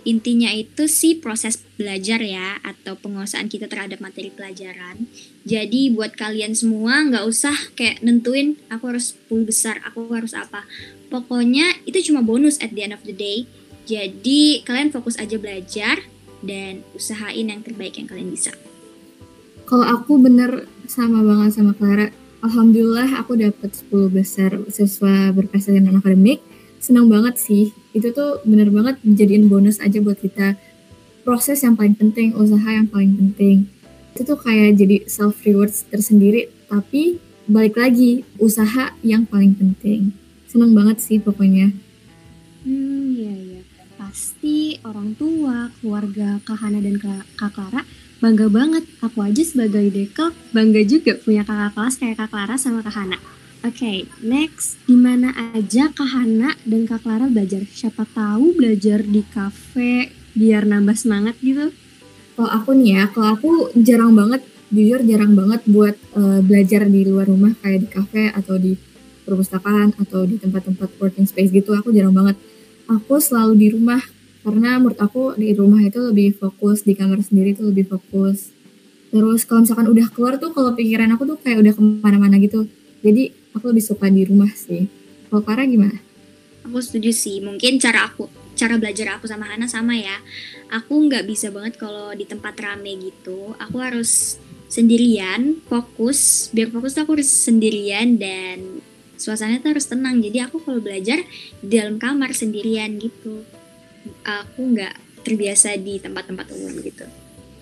intinya 0.01 0.49
itu 0.49 0.89
sih 0.89 1.21
proses 1.21 1.61
belajar 1.77 2.21
ya 2.25 2.57
atau 2.65 2.97
penguasaan 2.97 3.45
kita 3.45 3.69
terhadap 3.69 4.01
materi 4.01 4.33
pelajaran. 4.33 5.05
Jadi 5.45 5.93
buat 5.93 6.17
kalian 6.17 6.57
semua 6.57 7.05
nggak 7.05 7.25
usah 7.25 7.53
kayak 7.77 8.01
nentuin 8.01 8.57
aku 8.73 8.89
harus 8.89 9.13
10 9.29 9.45
besar, 9.45 9.77
aku 9.85 10.09
harus 10.09 10.33
apa. 10.33 10.65
Pokoknya 11.11 11.75
itu 11.83 11.99
cuma 12.07 12.23
bonus 12.23 12.55
at 12.63 12.71
the 12.71 12.87
end 12.87 12.95
of 12.95 13.03
the 13.03 13.11
day. 13.11 13.43
Jadi 13.83 14.63
kalian 14.63 14.95
fokus 14.95 15.19
aja 15.19 15.35
belajar 15.35 15.99
dan 16.39 16.87
usahain 16.95 17.51
yang 17.51 17.59
terbaik 17.59 17.99
yang 17.99 18.07
kalian 18.07 18.31
bisa. 18.31 18.55
Kalau 19.67 19.83
aku 19.83 20.15
bener 20.15 20.71
sama 20.87 21.19
banget 21.19 21.59
sama 21.59 21.75
Clara. 21.75 22.07
Alhamdulillah 22.41 23.21
aku 23.21 23.37
dapat 23.37 23.75
10 23.75 24.07
besar 24.09 24.55
siswa 24.71 25.35
berprestasi 25.35 25.83
non 25.83 25.99
akademik. 25.99 26.39
Senang 26.79 27.11
banget 27.11 27.37
sih. 27.37 27.75
Itu 27.91 28.15
tuh 28.15 28.39
bener 28.47 28.71
banget 28.71 28.97
jadiin 29.03 29.51
bonus 29.51 29.83
aja 29.83 29.99
buat 29.99 30.17
kita. 30.17 30.55
Proses 31.21 31.61
yang 31.61 31.77
paling 31.77 31.93
penting, 31.93 32.33
usaha 32.33 32.65
yang 32.71 32.89
paling 32.89 33.13
penting. 33.13 33.69
Itu 34.15 34.25
tuh 34.25 34.39
kayak 34.41 34.79
jadi 34.79 35.05
self 35.05 35.43
rewards 35.45 35.85
tersendiri, 35.87 36.49
tapi 36.65 37.21
balik 37.45 37.77
lagi 37.77 38.25
usaha 38.41 38.95
yang 39.05 39.29
paling 39.29 39.53
penting. 39.53 40.20
Senang 40.51 40.75
banget 40.75 40.99
sih 40.99 41.15
pokoknya. 41.15 41.71
Hmm, 42.67 43.15
iya 43.15 43.31
iya. 43.31 43.61
Pasti 43.95 44.75
orang 44.83 45.15
tua, 45.15 45.71
keluarga 45.79 46.43
Kak 46.43 46.59
Hana 46.59 46.83
dan 46.83 46.99
Kak, 46.99 47.55
Clara 47.55 47.87
bangga 48.19 48.51
banget. 48.51 48.83
Aku 48.99 49.23
aja 49.23 49.39
sebagai 49.47 49.87
dekel 49.87 50.35
bangga 50.51 50.83
juga 50.83 51.15
punya 51.23 51.47
kakak 51.47 51.71
kelas 51.71 51.95
kayak 52.03 52.19
Kak 52.19 52.29
Clara 52.35 52.55
sama 52.59 52.83
Kak 52.83 52.99
Hana. 52.99 53.15
Oke, 53.63 53.79
okay, 53.79 53.97
next. 54.19 54.75
Di 54.83 54.99
mana 54.99 55.31
aja 55.55 55.87
Kak 55.87 56.11
Hana 56.11 56.51
dan 56.67 56.83
Kak 56.83 57.07
Clara 57.07 57.31
belajar? 57.31 57.63
Siapa 57.71 58.03
tahu 58.11 58.51
belajar 58.59 59.07
di 59.07 59.23
kafe 59.23 60.11
biar 60.35 60.67
nambah 60.67 60.99
semangat 60.99 61.39
gitu. 61.39 61.71
Kalau 62.35 62.51
aku 62.51 62.75
nih 62.75 62.99
ya, 62.99 63.03
kalau 63.07 63.39
aku 63.39 63.49
jarang 63.79 64.11
banget, 64.11 64.43
jujur 64.67 64.99
jarang 65.07 65.31
banget 65.31 65.63
buat 65.63 65.95
uh, 66.19 66.43
belajar 66.43 66.91
di 66.91 67.07
luar 67.07 67.31
rumah 67.31 67.55
kayak 67.63 67.79
di 67.85 67.87
kafe 67.87 68.23
atau 68.35 68.59
di 68.59 68.90
perpustakaan 69.23 69.93
atau 69.97 70.25
di 70.25 70.41
tempat-tempat 70.41 70.97
working 70.97 71.27
space 71.27 71.53
gitu. 71.53 71.73
Aku 71.77 71.93
jarang 71.93 72.13
banget. 72.13 72.37
Aku 72.89 73.21
selalu 73.21 73.53
di 73.55 73.67
rumah 73.71 74.01
karena 74.41 74.81
menurut 74.81 74.97
aku 74.97 75.37
di 75.37 75.53
rumah 75.53 75.81
itu 75.85 76.01
lebih 76.01 76.33
fokus 76.33 76.81
di 76.81 76.97
kamar 76.97 77.21
sendiri 77.21 77.53
itu 77.53 77.61
lebih 77.61 77.85
fokus 77.85 78.49
terus 79.13 79.45
kalau 79.45 79.61
misalkan 79.61 79.87
udah 79.91 80.07
keluar 80.09 80.33
tuh 80.41 80.49
kalau 80.49 80.73
pikiran 80.73 81.13
aku 81.13 81.29
tuh 81.29 81.37
kayak 81.37 81.61
udah 81.61 81.73
ke 81.77 81.81
mana-mana 82.01 82.41
gitu 82.41 82.65
jadi 83.05 83.29
aku 83.53 83.69
lebih 83.69 83.83
suka 83.85 84.09
di 84.09 84.25
rumah 84.25 84.49
sih 84.57 84.89
kalau 85.29 85.47
Farah 85.47 85.63
gimana? 85.63 85.95
Aku 86.67 86.77
setuju 86.83 87.13
sih 87.13 87.39
mungkin 87.41 87.77
cara 87.77 88.09
aku 88.09 88.27
cara 88.57 88.77
belajar 88.81 89.17
aku 89.17 89.29
sama 89.29 89.45
Hana 89.45 89.69
sama 89.69 89.93
ya 89.97 90.17
aku 90.73 91.09
nggak 91.09 91.25
bisa 91.29 91.53
banget 91.53 91.77
kalau 91.77 92.13
di 92.17 92.25
tempat 92.25 92.57
rame 92.57 92.97
gitu 92.97 93.53
aku 93.61 93.77
harus 93.77 94.41
sendirian 94.71 95.59
fokus 95.69 96.49
biar 96.53 96.71
fokus 96.73 96.97
tuh 96.97 97.03
aku 97.05 97.19
harus 97.19 97.29
sendirian 97.29 98.17
dan 98.17 98.81
suasananya 99.21 99.61
tuh 99.61 99.77
harus 99.77 99.85
tenang 99.85 100.17
jadi 100.17 100.49
aku 100.49 100.65
kalau 100.65 100.81
belajar 100.81 101.21
di 101.61 101.77
dalam 101.77 102.01
kamar 102.01 102.33
sendirian 102.33 102.97
gitu 102.97 103.45
aku 104.25 104.61
nggak 104.73 105.11
terbiasa 105.21 105.77
di 105.77 106.01
tempat-tempat 106.01 106.49
umum 106.53 106.73
gitu. 106.81 107.05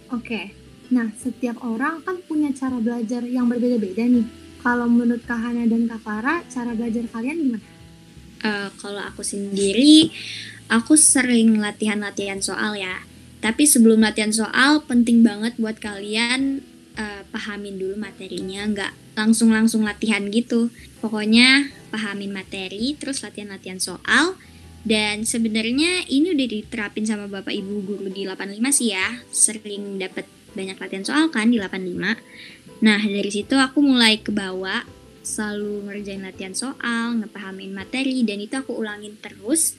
Oke, 0.09 0.25
okay. 0.25 0.45
nah 0.89 1.11
setiap 1.19 1.61
orang 1.61 2.01
kan 2.01 2.17
punya 2.25 2.49
cara 2.55 2.79
belajar 2.79 3.21
yang 3.27 3.45
berbeda-beda 3.45 4.07
nih. 4.07 4.25
Kalau 4.59 4.91
menurut 4.91 5.23
Kak 5.23 5.39
Hana 5.39 5.63
dan 5.69 5.87
Kak 5.87 6.03
Farah, 6.03 6.43
cara 6.51 6.75
belajar 6.75 7.07
kalian 7.07 7.37
gimana? 7.39 7.67
Uh, 8.39 8.67
kalau 8.79 9.03
aku 9.03 9.23
sendiri, 9.23 10.11
aku 10.67 10.99
sering 10.99 11.59
latihan-latihan 11.59 12.43
soal 12.43 12.75
ya. 12.75 13.03
Tapi 13.39 13.63
sebelum 13.63 14.03
latihan 14.03 14.35
soal, 14.35 14.83
penting 14.83 15.23
banget 15.23 15.55
buat 15.55 15.79
kalian 15.79 16.59
pahamin 17.29 17.77
dulu 17.77 17.95
materinya, 17.97 18.65
nggak 18.69 18.91
langsung-langsung 19.17 19.85
latihan 19.85 20.25
gitu. 20.29 20.73
Pokoknya 20.99 21.69
pahamin 21.89 22.33
materi, 22.33 22.93
terus 22.97 23.21
latihan-latihan 23.25 23.79
soal, 23.81 24.37
dan 24.87 25.27
sebenarnya 25.27 26.07
ini 26.07 26.31
udah 26.31 26.47
diterapin 26.47 27.03
sama 27.03 27.27
Bapak 27.27 27.51
Ibu 27.51 27.83
guru 27.83 28.07
di 28.07 28.23
85 28.23 28.71
sih 28.71 28.95
ya. 28.95 29.19
Sering 29.31 29.99
dapat 29.99 30.25
banyak 30.55 30.77
latihan 30.79 31.05
soal 31.05 31.25
kan 31.29 31.51
di 31.51 31.59
85. 31.59 32.19
Nah, 32.79 32.99
dari 33.03 33.31
situ 33.31 33.59
aku 33.59 33.83
mulai 33.83 34.23
ke 34.23 34.31
bawah 34.31 34.87
selalu 35.19 35.85
ngerjain 35.85 36.23
latihan 36.23 36.55
soal, 36.55 37.19
ngepahamin 37.19 37.75
materi 37.75 38.23
dan 38.23 38.39
itu 38.39 38.55
aku 38.55 38.79
ulangin 38.79 39.19
terus. 39.19 39.75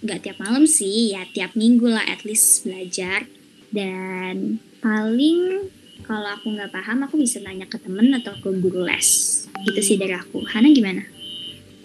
Gak 0.00 0.24
tiap 0.24 0.40
malam 0.40 0.64
sih, 0.64 1.12
ya 1.12 1.24
tiap 1.28 1.56
minggu 1.56 1.88
lah 1.88 2.04
at 2.04 2.24
least 2.24 2.64
belajar. 2.64 3.24
Dan 3.72 4.60
paling 4.84 5.68
kalau 6.10 6.26
aku 6.26 6.50
nggak 6.50 6.74
paham 6.74 7.06
aku 7.06 7.22
bisa 7.22 7.38
nanya 7.38 7.70
ke 7.70 7.78
temen 7.78 8.10
atau 8.18 8.34
ke 8.34 8.50
guru 8.58 8.82
les. 8.82 9.46
Itu 9.62 9.78
sih 9.78 9.94
dari 9.94 10.18
aku. 10.18 10.42
Hana 10.42 10.66
gimana? 10.74 11.06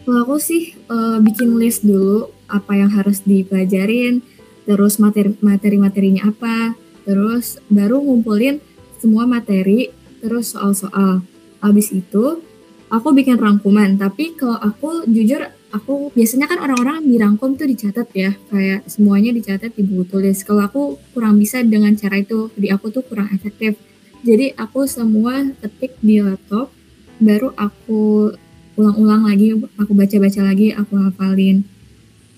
Kalau 0.02 0.26
aku 0.26 0.42
sih 0.42 0.74
uh, 0.90 1.22
bikin 1.22 1.54
list 1.62 1.86
dulu 1.86 2.34
apa 2.50 2.74
yang 2.74 2.90
harus 2.90 3.22
dipelajarin, 3.22 4.26
terus 4.66 4.98
materi 4.98 5.38
materi-materinya 5.46 6.34
apa, 6.34 6.74
terus 7.06 7.62
baru 7.70 8.02
ngumpulin 8.02 8.58
semua 8.98 9.30
materi, 9.30 9.94
terus 10.26 10.58
soal-soal. 10.58 11.22
Habis 11.62 11.94
itu 11.94 12.42
aku 12.90 13.14
bikin 13.14 13.38
rangkuman, 13.38 13.94
tapi 14.02 14.34
kalau 14.34 14.58
aku 14.58 15.06
jujur 15.06 15.54
aku 15.70 16.10
biasanya 16.18 16.50
kan 16.50 16.66
orang-orang 16.66 17.06
dirangkum 17.06 17.54
tuh 17.62 17.70
dicatat 17.70 18.10
ya, 18.18 18.34
kayak 18.50 18.90
semuanya 18.90 19.30
dicatat 19.38 19.70
di 19.78 19.86
buku 19.86 20.18
tulis. 20.18 20.42
Kalau 20.42 20.66
aku 20.66 20.98
kurang 21.14 21.38
bisa 21.38 21.62
dengan 21.62 21.94
cara 21.94 22.18
itu, 22.18 22.50
di 22.58 22.74
aku 22.74 22.90
tuh 22.90 23.06
kurang 23.06 23.30
efektif. 23.30 23.78
Jadi 24.26 24.58
aku 24.58 24.90
semua 24.90 25.54
ketik 25.62 26.02
di 26.02 26.18
laptop, 26.18 26.74
baru 27.22 27.54
aku 27.54 28.34
ulang-ulang 28.74 29.30
lagi 29.30 29.54
aku 29.78 29.94
baca-baca 29.94 30.42
lagi 30.42 30.74
aku 30.74 30.98
hafalin. 30.98 31.62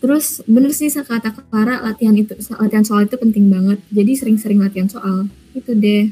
Terus 0.03 0.43
bener 0.45 0.75
sih 0.75 0.91
kata 0.91 1.31
Clara 1.31 1.81
latihan 1.81 2.13
itu 2.13 2.35
latihan 2.59 2.83
soal 2.83 3.07
itu 3.07 3.15
penting 3.15 3.47
banget. 3.47 3.79
Jadi 3.87 4.11
sering-sering 4.19 4.59
latihan 4.59 4.91
soal. 4.91 5.31
Itu 5.55 5.73
deh. 5.73 6.11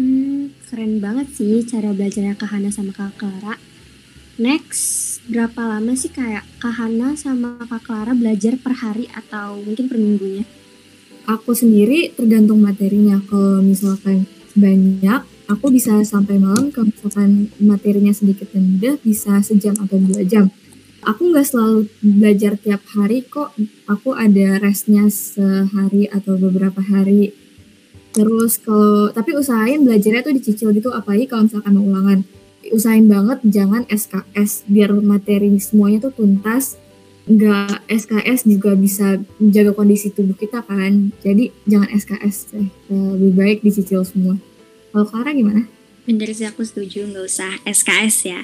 Hmm, 0.00 0.56
keren 0.66 1.04
banget 1.04 1.36
sih 1.36 1.62
cara 1.68 1.92
belajarnya 1.92 2.34
Kak 2.40 2.48
Hana 2.48 2.72
sama 2.72 2.96
Kak 2.96 3.20
Clara. 3.20 3.60
Next 4.40 5.20
berapa 5.28 5.68
lama 5.68 5.92
sih 5.94 6.10
kayak 6.10 6.48
Kak 6.64 6.74
Hana 6.80 7.12
sama 7.12 7.60
Kak 7.60 7.84
Clara 7.84 8.16
belajar 8.16 8.56
per 8.56 8.72
hari 8.80 9.04
atau 9.12 9.60
mungkin 9.60 9.84
per 9.84 10.00
minggunya? 10.00 10.48
Aku 11.28 11.52
sendiri 11.52 12.08
tergantung 12.16 12.64
materinya. 12.64 13.20
Kalau 13.28 13.60
misalkan 13.60 14.24
banyak. 14.58 15.22
Aku 15.48 15.72
bisa 15.72 15.96
sampai 16.04 16.36
malam 16.36 16.68
kalau 16.68 16.92
misalkan 16.92 17.48
materinya 17.56 18.12
sedikit 18.12 18.52
dan 18.52 18.76
mudah 18.76 19.00
bisa 19.00 19.40
sejam 19.40 19.72
atau 19.80 19.96
dua 19.96 20.20
jam. 20.28 20.52
Aku 21.08 21.30
nggak 21.32 21.46
selalu 21.46 21.88
belajar 22.04 22.60
tiap 22.60 22.84
hari 22.92 23.24
kok. 23.24 23.56
Aku 23.88 24.12
ada 24.12 24.60
restnya 24.60 25.08
sehari 25.08 26.04
atau 26.10 26.36
beberapa 26.36 26.84
hari. 26.84 27.32
Terus 28.12 28.60
kalau 28.60 29.08
tapi 29.14 29.32
usahain 29.38 29.80
belajarnya 29.86 30.20
tuh 30.20 30.34
dicicil 30.36 30.74
gitu 30.76 30.92
apalagi 30.92 31.24
kalau 31.30 31.48
misalkan 31.48 31.80
mau 31.80 31.86
ulangan. 31.86 32.28
Usahain 32.68 33.08
banget 33.08 33.40
jangan 33.46 33.88
SKS 33.88 34.68
biar 34.68 34.92
materi 35.00 35.48
semuanya 35.62 36.10
tuh 36.10 36.12
tuntas. 36.12 36.76
Nggak 37.24 37.88
SKS 37.88 38.44
juga 38.44 38.76
bisa 38.76 39.16
menjaga 39.40 39.72
kondisi 39.72 40.12
tubuh 40.12 40.36
kita 40.36 40.60
kan. 40.60 41.14
Jadi 41.24 41.54
jangan 41.64 41.88
SKS 41.88 42.36
deh 42.52 42.68
lebih 42.92 43.32
baik 43.32 43.58
dicicil 43.64 44.04
semua 44.04 44.36
kalau 44.92 45.04
Clara 45.08 45.30
gimana? 45.32 45.68
Bener 46.08 46.32
sih 46.32 46.48
aku 46.48 46.64
setuju 46.64 47.04
nggak 47.04 47.26
usah 47.28 47.52
SKS 47.68 48.16
ya. 48.24 48.40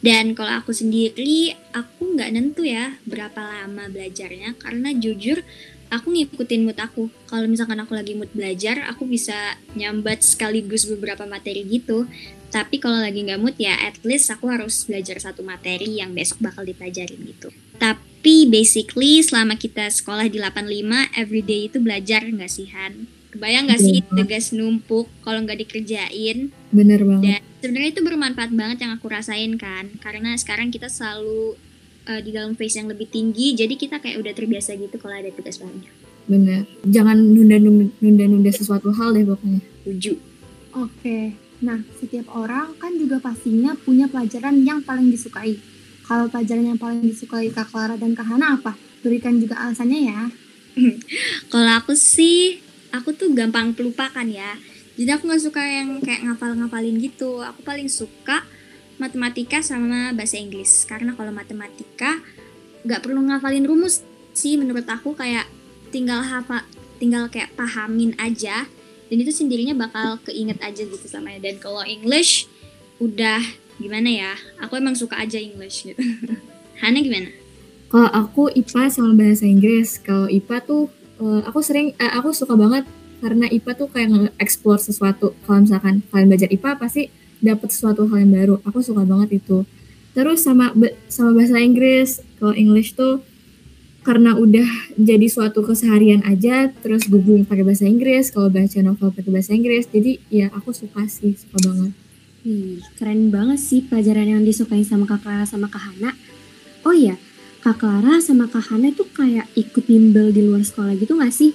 Dan 0.00 0.32
kalau 0.38 0.62
aku 0.62 0.70
sendiri 0.70 1.58
aku 1.74 2.14
nggak 2.14 2.30
nentu 2.30 2.62
ya 2.62 2.96
berapa 3.04 3.36
lama 3.36 3.90
belajarnya 3.90 4.54
karena 4.56 4.94
jujur 4.94 5.42
aku 5.90 6.14
ngikutin 6.14 6.62
mood 6.64 6.78
aku. 6.78 7.10
Kalau 7.26 7.44
misalkan 7.50 7.82
aku 7.82 7.92
lagi 7.98 8.14
mood 8.14 8.30
belajar, 8.30 8.86
aku 8.88 9.04
bisa 9.04 9.58
nyambat 9.74 10.22
sekaligus 10.22 10.86
beberapa 10.86 11.26
materi 11.26 11.66
gitu. 11.66 12.06
Tapi 12.50 12.78
kalau 12.82 12.98
lagi 13.02 13.26
nggak 13.26 13.42
mood 13.42 13.58
ya, 13.58 13.74
at 13.74 13.98
least 14.06 14.30
aku 14.30 14.50
harus 14.50 14.86
belajar 14.86 15.18
satu 15.18 15.42
materi 15.42 15.98
yang 15.98 16.14
besok 16.14 16.42
bakal 16.42 16.62
dipelajarin 16.62 17.18
gitu. 17.26 17.50
Tapi 17.78 18.46
basically 18.46 19.22
selama 19.22 19.58
kita 19.58 19.90
sekolah 19.90 20.30
di 20.30 20.38
85, 20.38 21.18
everyday 21.18 21.66
itu 21.66 21.78
belajar 21.82 22.22
nggak 22.26 22.50
sih 22.50 22.70
Han? 22.70 23.19
Kebayang 23.40 23.72
gak 23.72 23.80
sih 23.80 24.04
iya. 24.04 24.12
tugas 24.12 24.52
numpuk 24.52 25.08
kalau 25.24 25.40
nggak 25.40 25.64
dikerjain? 25.64 26.52
Bener 26.68 27.00
banget. 27.08 27.40
Dan 27.40 27.64
sebenarnya 27.64 27.90
itu 27.96 28.02
bermanfaat 28.04 28.52
banget 28.52 28.84
yang 28.84 28.92
aku 28.92 29.08
rasain 29.08 29.56
kan, 29.56 29.88
karena 30.04 30.36
sekarang 30.36 30.68
kita 30.68 30.92
selalu 30.92 31.56
uh, 32.04 32.20
di 32.20 32.36
dalam 32.36 32.52
phase 32.52 32.84
yang 32.84 32.92
lebih 32.92 33.08
tinggi, 33.08 33.56
jadi 33.56 33.80
kita 33.80 34.04
kayak 34.04 34.20
udah 34.20 34.36
terbiasa 34.36 34.76
gitu 34.76 34.92
kalau 35.00 35.16
ada 35.16 35.32
tugas 35.32 35.56
banyak. 35.56 35.88
Bener. 36.28 36.68
Jangan 36.84 37.16
nunda-nunda 37.16 38.52
sesuatu 38.52 38.92
hal 38.92 39.16
deh 39.16 39.24
pokoknya. 39.24 39.64
Tujuh. 39.88 40.16
Oke. 40.76 41.32
Nah, 41.64 41.80
setiap 41.96 42.28
orang 42.36 42.76
kan 42.76 42.92
juga 43.00 43.24
pastinya 43.24 43.72
punya 43.72 44.04
pelajaran 44.04 44.60
yang 44.60 44.84
paling 44.84 45.08
disukai. 45.08 45.56
Kalau 46.04 46.28
pelajaran 46.28 46.76
yang 46.76 46.80
paling 46.80 47.08
disukai 47.08 47.48
Kak 47.48 47.72
Clara 47.72 47.96
dan 47.96 48.12
Kak 48.12 48.28
Hana 48.28 48.60
apa? 48.60 48.76
Berikan 49.00 49.40
juga 49.40 49.64
alasannya 49.64 50.00
ya. 50.12 50.20
kalau 51.52 51.72
aku 51.82 51.98
sih 51.98 52.69
aku 52.90 53.14
tuh 53.14 53.30
gampang 53.32 53.72
pelupakan 53.74 54.26
ya. 54.26 54.58
Jadi 54.98 55.10
aku 55.16 55.30
nggak 55.30 55.42
suka 55.42 55.62
yang 55.64 56.02
kayak 56.04 56.26
ngafal-ngafalin 56.26 57.00
gitu. 57.00 57.40
Aku 57.40 57.64
paling 57.64 57.88
suka 57.88 58.44
matematika 59.00 59.64
sama 59.64 60.12
bahasa 60.12 60.36
Inggris. 60.36 60.84
Karena 60.84 61.16
kalau 61.16 61.32
matematika 61.32 62.20
nggak 62.84 63.00
perlu 63.00 63.24
ngafalin 63.30 63.64
rumus 63.64 64.04
sih 64.36 64.60
menurut 64.60 64.84
aku. 64.84 65.16
Kayak 65.16 65.48
tinggal 65.88 66.20
hafal 66.20 66.62
tinggal 67.00 67.32
kayak 67.32 67.54
pahamin 67.56 68.12
aja. 68.20 68.68
Dan 69.10 69.16
itu 69.26 69.34
sendirinya 69.34 69.74
bakal 69.74 70.22
keinget 70.22 70.62
aja 70.62 70.86
gitu 70.86 71.02
selamanya 71.10 71.50
dan 71.50 71.58
kalau 71.58 71.82
English 71.82 72.46
udah 73.02 73.42
gimana 73.80 74.06
ya? 74.06 74.32
Aku 74.62 74.78
emang 74.78 74.94
suka 74.94 75.18
aja 75.18 75.40
English 75.40 75.82
gitu. 75.88 75.98
Hana 76.80 77.02
gimana? 77.02 77.32
Kalau 77.90 78.06
aku 78.06 78.54
IPA 78.54 78.86
sama 78.86 79.18
bahasa 79.18 79.50
Inggris. 79.50 79.98
Kalau 79.98 80.30
IPA 80.30 80.56
tuh 80.62 80.86
eh, 81.20 81.42
aku 81.44 81.60
sering 81.60 81.92
eh, 81.96 82.12
aku 82.16 82.32
suka 82.32 82.56
banget 82.56 82.88
karena 83.20 83.46
IPA 83.52 83.72
tuh 83.76 83.88
kayak 83.92 84.08
nge-explore 84.10 84.80
sesuatu. 84.80 85.36
Kalau 85.44 85.60
misalkan 85.60 86.00
kalian 86.08 86.26
belajar 86.32 86.48
IPA 86.48 86.70
pasti 86.80 87.02
dapat 87.40 87.68
sesuatu 87.68 88.08
hal 88.08 88.24
yang 88.24 88.32
baru. 88.32 88.54
Aku 88.64 88.80
suka 88.80 89.04
banget 89.04 89.44
itu. 89.44 89.68
Terus 90.16 90.42
sama 90.42 90.72
sama 91.12 91.36
bahasa 91.36 91.60
Inggris. 91.60 92.24
Kalau 92.40 92.56
English 92.56 92.96
tuh 92.96 93.20
karena 94.00 94.32
udah 94.32 94.64
jadi 94.96 95.28
suatu 95.28 95.60
keseharian 95.60 96.24
aja 96.24 96.72
terus 96.80 97.04
googling 97.04 97.44
pakai 97.44 97.68
bahasa 97.68 97.84
Inggris 97.84 98.32
kalau 98.32 98.48
baca 98.48 98.80
novel 98.80 99.12
pakai 99.12 99.28
bahasa 99.28 99.52
Inggris 99.52 99.84
jadi 99.92 100.16
ya 100.32 100.48
aku 100.56 100.72
suka 100.72 101.04
sih 101.04 101.36
suka 101.36 101.60
banget 101.68 101.92
Wih, 102.40 102.80
keren 102.96 103.28
banget 103.28 103.60
sih 103.60 103.84
pelajaran 103.84 104.24
yang 104.24 104.40
disukain 104.40 104.80
sama 104.80 105.04
Kak 105.04 105.20
Clara 105.20 105.44
sama 105.44 105.68
Kak 105.68 105.92
Hana. 105.92 106.16
Oh 106.88 106.96
iya, 106.96 107.20
Kak 107.70 107.86
Clara 107.86 108.18
sama 108.18 108.50
Kak 108.50 108.66
Hana 108.66 108.90
itu 108.90 109.06
kayak 109.14 109.46
ikut 109.54 109.86
bimbel 109.86 110.34
di 110.34 110.42
luar 110.42 110.66
sekolah 110.66 110.90
gitu 110.98 111.14
gak 111.14 111.30
sih? 111.30 111.54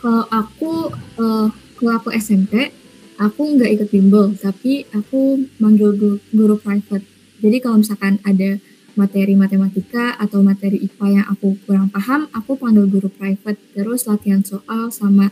Kalau 0.00 0.24
aku, 0.32 0.88
eh, 1.20 1.48
kalau 1.52 1.92
aku 2.00 2.08
SMP, 2.16 2.72
aku 3.20 3.60
nggak 3.60 3.76
ikut 3.76 3.88
bimbel, 3.92 4.32
tapi 4.40 4.88
aku 4.88 5.36
manggil 5.60 5.92
guru, 5.92 6.16
guru 6.32 6.56
private. 6.56 7.04
Jadi 7.44 7.56
kalau 7.60 7.84
misalkan 7.84 8.24
ada 8.24 8.56
materi 8.96 9.36
matematika 9.36 10.16
atau 10.16 10.40
materi 10.40 10.80
IPA 10.80 11.06
yang 11.20 11.26
aku 11.28 11.60
kurang 11.68 11.92
paham, 11.92 12.32
aku 12.32 12.56
panggil 12.56 12.88
guru 12.88 13.12
private, 13.12 13.60
terus 13.76 14.08
latihan 14.08 14.40
soal 14.40 14.88
sama 14.88 15.28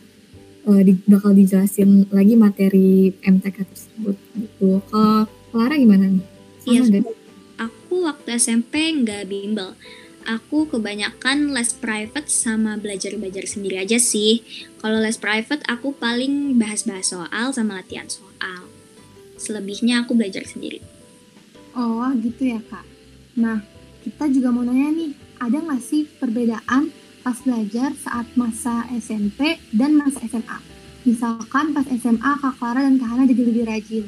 eh, 0.69 0.83
di- 0.85 1.01
bakal 1.09 1.33
dijelasin 1.33 2.05
lagi 2.13 2.37
materi 2.37 3.17
MTK 3.25 3.65
tersebut 3.65 4.17
gitu. 4.37 4.85
Kalau 4.93 5.25
Clara 5.49 5.73
gimana 5.73 6.21
Iya, 6.69 6.85
nggak? 6.85 7.20
Aku 7.91 8.07
waktu 8.07 8.39
SMP 8.39 8.95
nggak 9.03 9.27
bimbel 9.27 9.75
aku 10.23 10.71
kebanyakan 10.71 11.51
les 11.51 11.75
private 11.75 12.31
sama 12.31 12.79
belajar-belajar 12.79 13.51
sendiri 13.51 13.83
aja 13.83 13.99
sih 13.99 14.47
kalau 14.79 15.03
les 15.03 15.19
private 15.19 15.67
aku 15.67 15.91
paling 15.99 16.55
bahas-bahas 16.55 17.11
soal 17.11 17.51
sama 17.51 17.83
latihan 17.83 18.07
soal 18.07 18.71
selebihnya 19.43 20.07
aku 20.07 20.15
belajar 20.15 20.47
sendiri 20.47 20.79
Oh 21.75 22.11
gitu 22.19 22.51
ya 22.51 22.61
kak. 22.67 22.83
Nah 23.39 23.63
kita 24.03 24.27
juga 24.27 24.51
mau 24.51 24.67
nanya 24.67 24.91
nih, 24.91 25.11
ada 25.39 25.59
nggak 25.63 25.83
sih 25.83 26.03
perbedaan 26.19 26.91
pas 27.23 27.37
belajar 27.47 27.95
saat 27.95 28.27
masa 28.35 28.91
SMP 28.91 29.61
dan 29.71 29.95
masa 29.95 30.19
SMA? 30.27 30.59
Misalkan 31.07 31.73
pas 31.73 31.87
SMA 31.87 32.33
Kak 32.43 32.59
Clara 32.59 32.83
dan 32.83 32.99
Kak 32.99 33.09
Hana 33.09 33.25
jadi 33.25 33.43
lebih 33.47 33.65
rajin. 33.71 34.05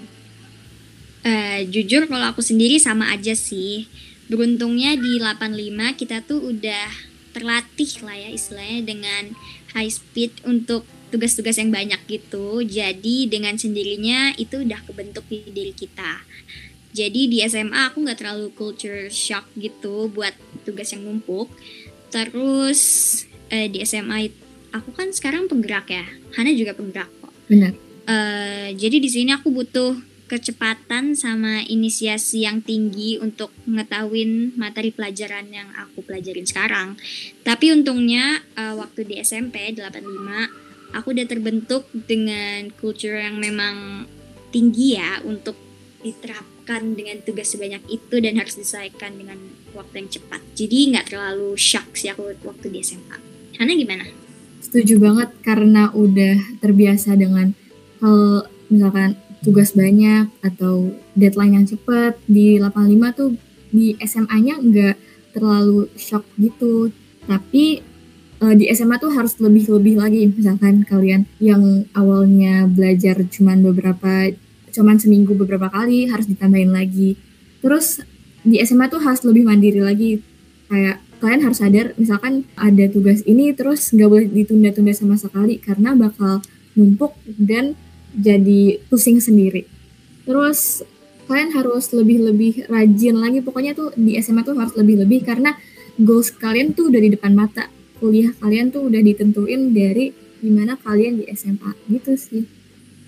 Eh, 1.23 1.71
jujur 1.71 2.11
kalau 2.11 2.35
aku 2.35 2.43
sendiri 2.43 2.83
sama 2.83 3.15
aja 3.15 3.35
sih. 3.39 3.87
Beruntungnya 4.27 4.99
di 4.99 5.23
85 5.23 5.95
kita 5.95 6.23
tuh 6.27 6.51
udah 6.51 6.91
terlatih 7.33 7.91
lah 8.05 8.17
ya 8.19 8.31
istilahnya 8.35 8.81
dengan 8.85 9.23
high 9.73 9.89
speed 9.89 10.45
untuk 10.45 10.85
tugas-tugas 11.15 11.61
yang 11.63 11.71
banyak 11.71 12.01
gitu. 12.11 12.65
Jadi 12.67 13.31
dengan 13.31 13.55
sendirinya 13.55 14.35
itu 14.35 14.67
udah 14.67 14.81
kebentuk 14.83 15.23
di 15.31 15.47
diri 15.47 15.71
kita. 15.71 16.27
Jadi 16.93 17.31
di 17.31 17.39
SMA 17.47 17.89
aku 17.93 18.05
nggak 18.05 18.19
terlalu 18.21 18.53
culture 18.53 19.09
shock 19.09 19.49
gitu 19.57 20.11
buat 20.11 20.35
tugas 20.67 20.91
yang 20.91 21.07
numpuk. 21.07 21.49
Terus 22.11 22.81
eh, 23.49 23.71
di 23.71 23.81
SMA 23.87 24.29
aku 24.75 24.91
kan 24.91 25.15
sekarang 25.15 25.47
penggerak 25.47 25.87
ya. 25.87 26.05
Hana 26.35 26.51
juga 26.51 26.75
penggerak 26.75 27.09
kok. 27.23 27.33
Benar. 27.47 27.73
Eh, 28.09 28.69
jadi 28.75 28.97
di 28.99 29.09
sini 29.09 29.31
aku 29.31 29.55
butuh 29.55 30.12
kecepatan 30.33 31.13
sama 31.13 31.61
inisiasi 31.61 32.49
yang 32.49 32.65
tinggi 32.65 33.21
untuk 33.21 33.53
mengetahui 33.69 34.57
materi 34.57 34.89
pelajaran 34.89 35.53
yang 35.53 35.69
aku 35.77 36.01
pelajarin 36.01 36.49
sekarang. 36.49 36.97
Tapi 37.45 37.69
untungnya 37.77 38.41
eh, 38.57 38.73
waktu 38.73 39.05
di 39.05 39.21
SMP 39.21 39.77
85 39.77 40.97
aku 40.97 41.13
udah 41.13 41.27
terbentuk 41.29 41.85
dengan 41.93 42.73
culture 42.81 43.21
yang 43.21 43.37
memang 43.37 44.09
tinggi 44.49 44.97
ya 44.97 45.21
untuk 45.21 45.57
diterapkan 46.01 46.97
dengan 46.97 47.21
tugas 47.21 47.53
sebanyak 47.53 47.85
itu 47.93 48.17
dan 48.25 48.41
harus 48.41 48.57
diselesaikan 48.57 49.13
dengan 49.21 49.37
waktu 49.77 50.01
yang 50.01 50.09
cepat. 50.17 50.41
Jadi 50.57 50.97
nggak 50.97 51.13
terlalu 51.13 51.61
shock 51.61 51.93
sih 51.93 52.09
aku 52.09 52.41
waktu 52.41 52.73
di 52.73 52.81
SMA. 52.81 53.17
Hana 53.61 53.73
gimana? 53.77 54.09
Setuju 54.65 54.97
banget 54.97 55.29
karena 55.45 55.93
udah 55.93 56.57
terbiasa 56.65 57.21
dengan 57.21 57.53
hal 58.01 58.49
misalkan 58.73 59.21
tugas 59.43 59.75
banyak 59.75 60.31
atau 60.41 60.95
deadline 61.19 61.63
yang 61.63 61.67
cepet. 61.67 62.17
Di 62.27 62.57
85 62.63 63.19
tuh 63.19 63.31
di 63.75 63.99
SMA-nya 64.01 64.63
nggak 64.63 64.97
terlalu 65.35 65.91
shock 65.99 66.25
gitu. 66.39 66.95
Tapi 67.27 67.83
eh, 68.43 68.55
di 68.57 68.65
SMA 68.73 68.97
tuh 69.03 69.13
harus 69.13 69.37
lebih-lebih 69.43 69.95
lagi. 69.99 70.23
Misalkan 70.31 70.87
kalian 70.87 71.27
yang 71.43 71.87
awalnya 71.93 72.71
belajar 72.71 73.21
cuman 73.27 73.61
beberapa 73.61 74.31
cuman 74.73 74.97
seminggu 74.97 75.37
beberapa 75.37 75.69
kali 75.69 76.09
harus 76.09 76.31
ditambahin 76.31 76.73
lagi. 76.73 77.19
Terus 77.61 78.01
di 78.43 78.59
SMA 78.65 78.89
tuh 78.89 79.03
harus 79.03 79.21
lebih 79.23 79.45
mandiri 79.45 79.83
lagi. 79.83 80.23
Kayak 80.73 81.05
kalian 81.23 81.43
harus 81.47 81.63
sadar 81.63 81.87
misalkan 81.95 82.43
ada 82.59 82.91
tugas 82.91 83.23
ini 83.31 83.55
terus 83.55 83.95
nggak 83.95 84.11
boleh 84.11 84.27
ditunda-tunda 84.27 84.91
sama 84.91 85.15
sekali 85.15 85.63
karena 85.63 85.95
bakal 85.95 86.43
numpuk 86.75 87.15
dan 87.39 87.79
jadi 88.17 88.81
pusing 88.89 89.19
sendiri. 89.19 89.65
Terus 90.23 90.85
kalian 91.27 91.51
harus 91.57 91.91
lebih-lebih 91.91 92.69
rajin 92.69 93.17
lagi 93.17 93.41
pokoknya 93.41 93.73
tuh 93.73 93.91
di 93.97 94.19
SMA 94.21 94.45
tuh 94.45 94.59
harus 94.59 94.75
lebih-lebih 94.77 95.25
karena 95.25 95.57
goals 95.97 96.33
kalian 96.35 96.77
tuh 96.77 96.93
udah 96.93 97.01
di 97.01 97.11
depan 97.15 97.33
mata. 97.33 97.69
Kuliah 98.03 98.35
kalian 98.43 98.75
tuh 98.75 98.91
udah 98.91 98.99
ditentuin 98.99 99.71
dari 99.71 100.11
gimana 100.43 100.75
kalian 100.75 101.23
di 101.23 101.25
SMA 101.33 101.71
gitu 101.87 102.19
sih. 102.19 102.45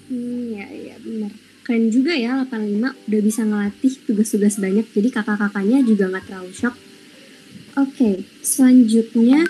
Hmm, 0.07 0.55
ya, 0.55 0.67
ya 0.71 0.97
benar. 1.03 1.35
Keren 1.65 1.89
juga 1.89 2.13
ya 2.15 2.45
85 2.45 2.93
udah 3.09 3.21
bisa 3.25 3.43
ngelatih 3.43 3.93
tugas-tugas 4.05 4.61
banyak 4.61 4.87
jadi 4.93 5.09
kakak-kakaknya 5.11 5.81
juga 5.83 6.13
nggak 6.13 6.25
terlalu 6.29 6.53
shock. 6.53 6.77
Oke, 7.75 8.23
selanjutnya 8.45 9.43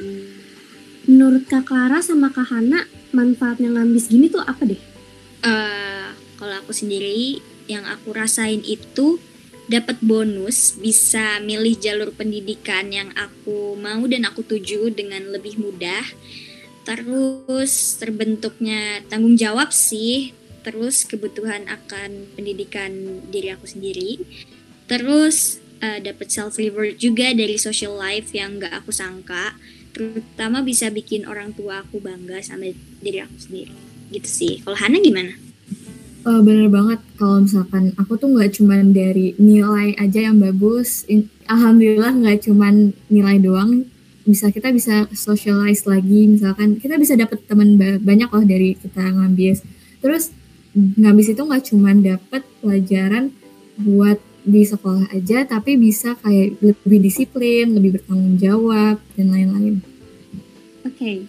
menurut 1.05 1.45
Kak 1.45 1.69
Clara 1.69 2.01
sama 2.01 2.33
Kak 2.33 2.49
Hana 2.49 2.89
manfaatnya 3.13 3.69
ngambis 3.69 4.09
gini 4.09 4.33
tuh 4.33 4.41
apa 4.41 4.65
deh? 4.65 4.94
Eh 5.45 6.09
kalau 6.41 6.55
aku 6.61 6.73
sendiri 6.73 7.41
yang 7.71 7.85
aku 7.89 8.13
rasain 8.13 8.61
itu 8.65 9.17
dapat 9.65 9.97
bonus 10.05 10.77
bisa 10.77 11.41
milih 11.41 11.81
jalur 11.81 12.13
pendidikan 12.13 12.93
yang 12.93 13.09
aku 13.17 13.73
mau 13.81 14.05
dan 14.05 14.29
aku 14.29 14.45
tuju 14.45 14.93
dengan 14.93 15.33
lebih 15.33 15.57
mudah. 15.57 16.05
Terus 16.85 17.97
terbentuknya 17.97 19.01
tanggung 19.09 19.41
jawab 19.41 19.73
sih, 19.73 20.37
terus 20.61 21.09
kebutuhan 21.09 21.65
akan 21.65 22.29
pendidikan 22.37 23.25
diri 23.33 23.57
aku 23.57 23.65
sendiri. 23.65 24.21
Terus 24.85 25.65
eh, 25.81 26.05
dapat 26.05 26.29
self 26.29 26.61
reward 26.61 27.01
juga 27.01 27.33
dari 27.33 27.57
social 27.57 27.97
life 27.97 28.37
yang 28.37 28.61
gak 28.61 28.85
aku 28.85 28.93
sangka, 28.93 29.57
terutama 29.97 30.61
bisa 30.61 30.93
bikin 30.93 31.25
orang 31.25 31.57
tua 31.57 31.81
aku 31.81 32.05
bangga 32.05 32.45
sama 32.45 32.69
diri 33.01 33.25
aku 33.25 33.39
sendiri 33.41 33.94
gitu 34.11 34.29
sih. 34.29 34.53
Kalau 34.65 34.77
Hana 34.77 34.99
gimana? 35.01 35.33
Eh, 36.25 36.41
bener 36.41 36.73
banget. 36.73 37.01
Kalau 37.21 37.45
misalkan 37.45 37.93
aku 38.01 38.17
tuh 38.17 38.33
nggak 38.33 38.57
cuman 38.57 38.97
dari 38.97 39.37
nilai 39.37 39.93
aja 40.01 40.25
yang 40.33 40.41
bagus 40.41 41.05
In- 41.05 41.29
alhamdulillah 41.49 42.13
nggak 42.17 42.49
cuman 42.49 42.97
nilai 43.13 43.37
doang. 43.41 43.85
Bisa 44.25 44.49
kita 44.49 44.73
bisa 44.73 45.05
socialize 45.13 45.85
lagi. 45.85 46.25
Misalkan 46.25 46.81
kita 46.81 46.97
bisa 46.97 47.13
dapet 47.13 47.45
teman 47.45 47.77
ba- 47.77 48.01
banyak 48.01 48.29
loh 48.33 48.45
dari 48.45 48.73
kita 48.77 49.05
ngambis 49.05 49.61
terus 50.05 50.29
ngambis 50.77 51.33
itu 51.33 51.41
nggak 51.41 51.65
cuman 51.73 51.97
dapet 52.05 52.45
pelajaran 52.61 53.33
buat 53.81 54.21
di 54.45 54.61
sekolah 54.61 55.09
aja 55.17 55.49
tapi 55.49 55.81
bisa 55.81 56.21
kayak 56.21 56.61
lebih 56.61 57.01
disiplin 57.01 57.73
lebih 57.73 57.97
bertanggung 57.97 58.37
jawab 58.37 59.01
dan 59.17 59.33
lain-lain. 59.33 59.81
Oke, 60.85 61.25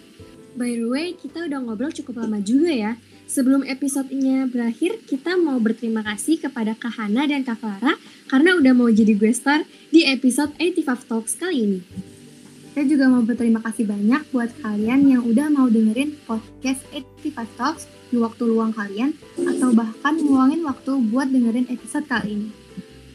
by 0.56 0.72
the 0.72 0.88
way 0.88 1.12
kita 1.12 1.44
udah 1.44 1.60
ngobrol 1.60 1.92
cukup 1.92 2.24
lama 2.24 2.40
juga 2.40 2.72
ya. 2.72 2.92
Sebelum 3.26 3.66
episodenya 3.66 4.46
berakhir, 4.46 5.02
kita 5.04 5.34
mau 5.36 5.58
berterima 5.58 6.00
kasih 6.00 6.40
kepada 6.40 6.78
Kak 6.78 6.94
Hana 6.94 7.26
dan 7.26 7.42
Kak 7.44 7.58
Clara 7.58 7.98
karena 8.30 8.56
udah 8.56 8.72
mau 8.72 8.88
jadi 8.88 9.12
guest 9.18 9.44
star 9.44 9.66
di 9.90 10.06
episode 10.06 10.54
85 10.56 11.10
Talks 11.10 11.34
kali 11.36 11.56
ini. 11.60 11.80
Saya 12.72 12.84
juga 12.86 13.08
mau 13.08 13.24
berterima 13.24 13.60
kasih 13.64 13.88
banyak 13.88 14.30
buat 14.30 14.52
kalian 14.60 15.10
yang 15.10 15.22
udah 15.24 15.48
mau 15.48 15.66
dengerin 15.66 16.16
podcast 16.24 16.84
85 16.92 17.58
Talks 17.58 17.84
di 18.12 18.16
waktu 18.22 18.42
luang 18.46 18.70
kalian 18.72 19.16
atau 19.42 19.74
bahkan 19.74 20.14
ngeluangin 20.16 20.62
waktu 20.62 20.92
buat 21.10 21.26
dengerin 21.26 21.66
episode 21.72 22.06
kali 22.06 22.36
ini. 22.36 22.48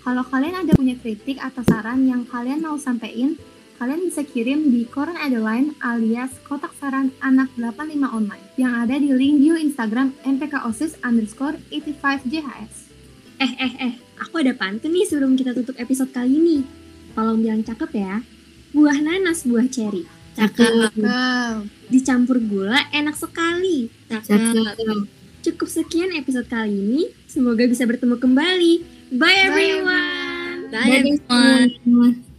Kalau 0.01 0.25
kalian 0.25 0.65
ada 0.65 0.73
punya 0.73 0.97
kritik 0.97 1.37
atau 1.37 1.61
saran 1.61 2.03
yang 2.09 2.25
kalian 2.25 2.65
mau 2.65 2.75
sampein, 2.75 3.37
kalian 3.81 4.13
bisa 4.13 4.21
kirim 4.21 4.69
di 4.69 4.85
Koran 4.85 5.17
Adeline 5.17 5.73
alias 5.81 6.29
Kotak 6.45 6.69
Saran 6.77 7.09
Anak 7.17 7.49
85 7.57 8.13
Online 8.13 8.45
yang 8.53 8.77
ada 8.77 8.93
di 8.93 9.09
link 9.09 9.41
bio 9.41 9.57
Instagram 9.57 10.13
mpkosis 10.21 11.01
underscore 11.01 11.57
85JHS. 11.73 12.93
Eh, 13.41 13.53
eh, 13.57 13.73
eh, 13.89 13.93
aku 14.21 14.45
ada 14.45 14.53
pantun 14.53 14.93
nih 14.93 15.09
sebelum 15.09 15.33
kita 15.33 15.57
tutup 15.57 15.73
episode 15.81 16.13
kali 16.13 16.37
ini. 16.37 16.57
Tolong 17.17 17.41
bilang 17.41 17.65
cakep 17.65 17.89
ya. 17.97 18.21
Buah 18.69 19.01
nanas, 19.01 19.49
buah 19.49 19.65
ceri. 19.65 20.05
Cakep. 20.37 20.93
Dicampur 21.89 22.37
gula, 22.37 22.85
enak 22.93 23.17
sekali. 23.17 23.89
Cakep. 24.05 24.77
Cukup 25.41 25.65
sekian 25.65 26.13
episode 26.13 26.45
kali 26.45 26.69
ini. 26.69 27.01
Semoga 27.25 27.65
bisa 27.65 27.89
bertemu 27.89 28.21
kembali. 28.21 28.73
Bye 29.17 29.49
everyone! 29.49 30.69
Bye 30.69 31.01
everyone. 31.01 32.29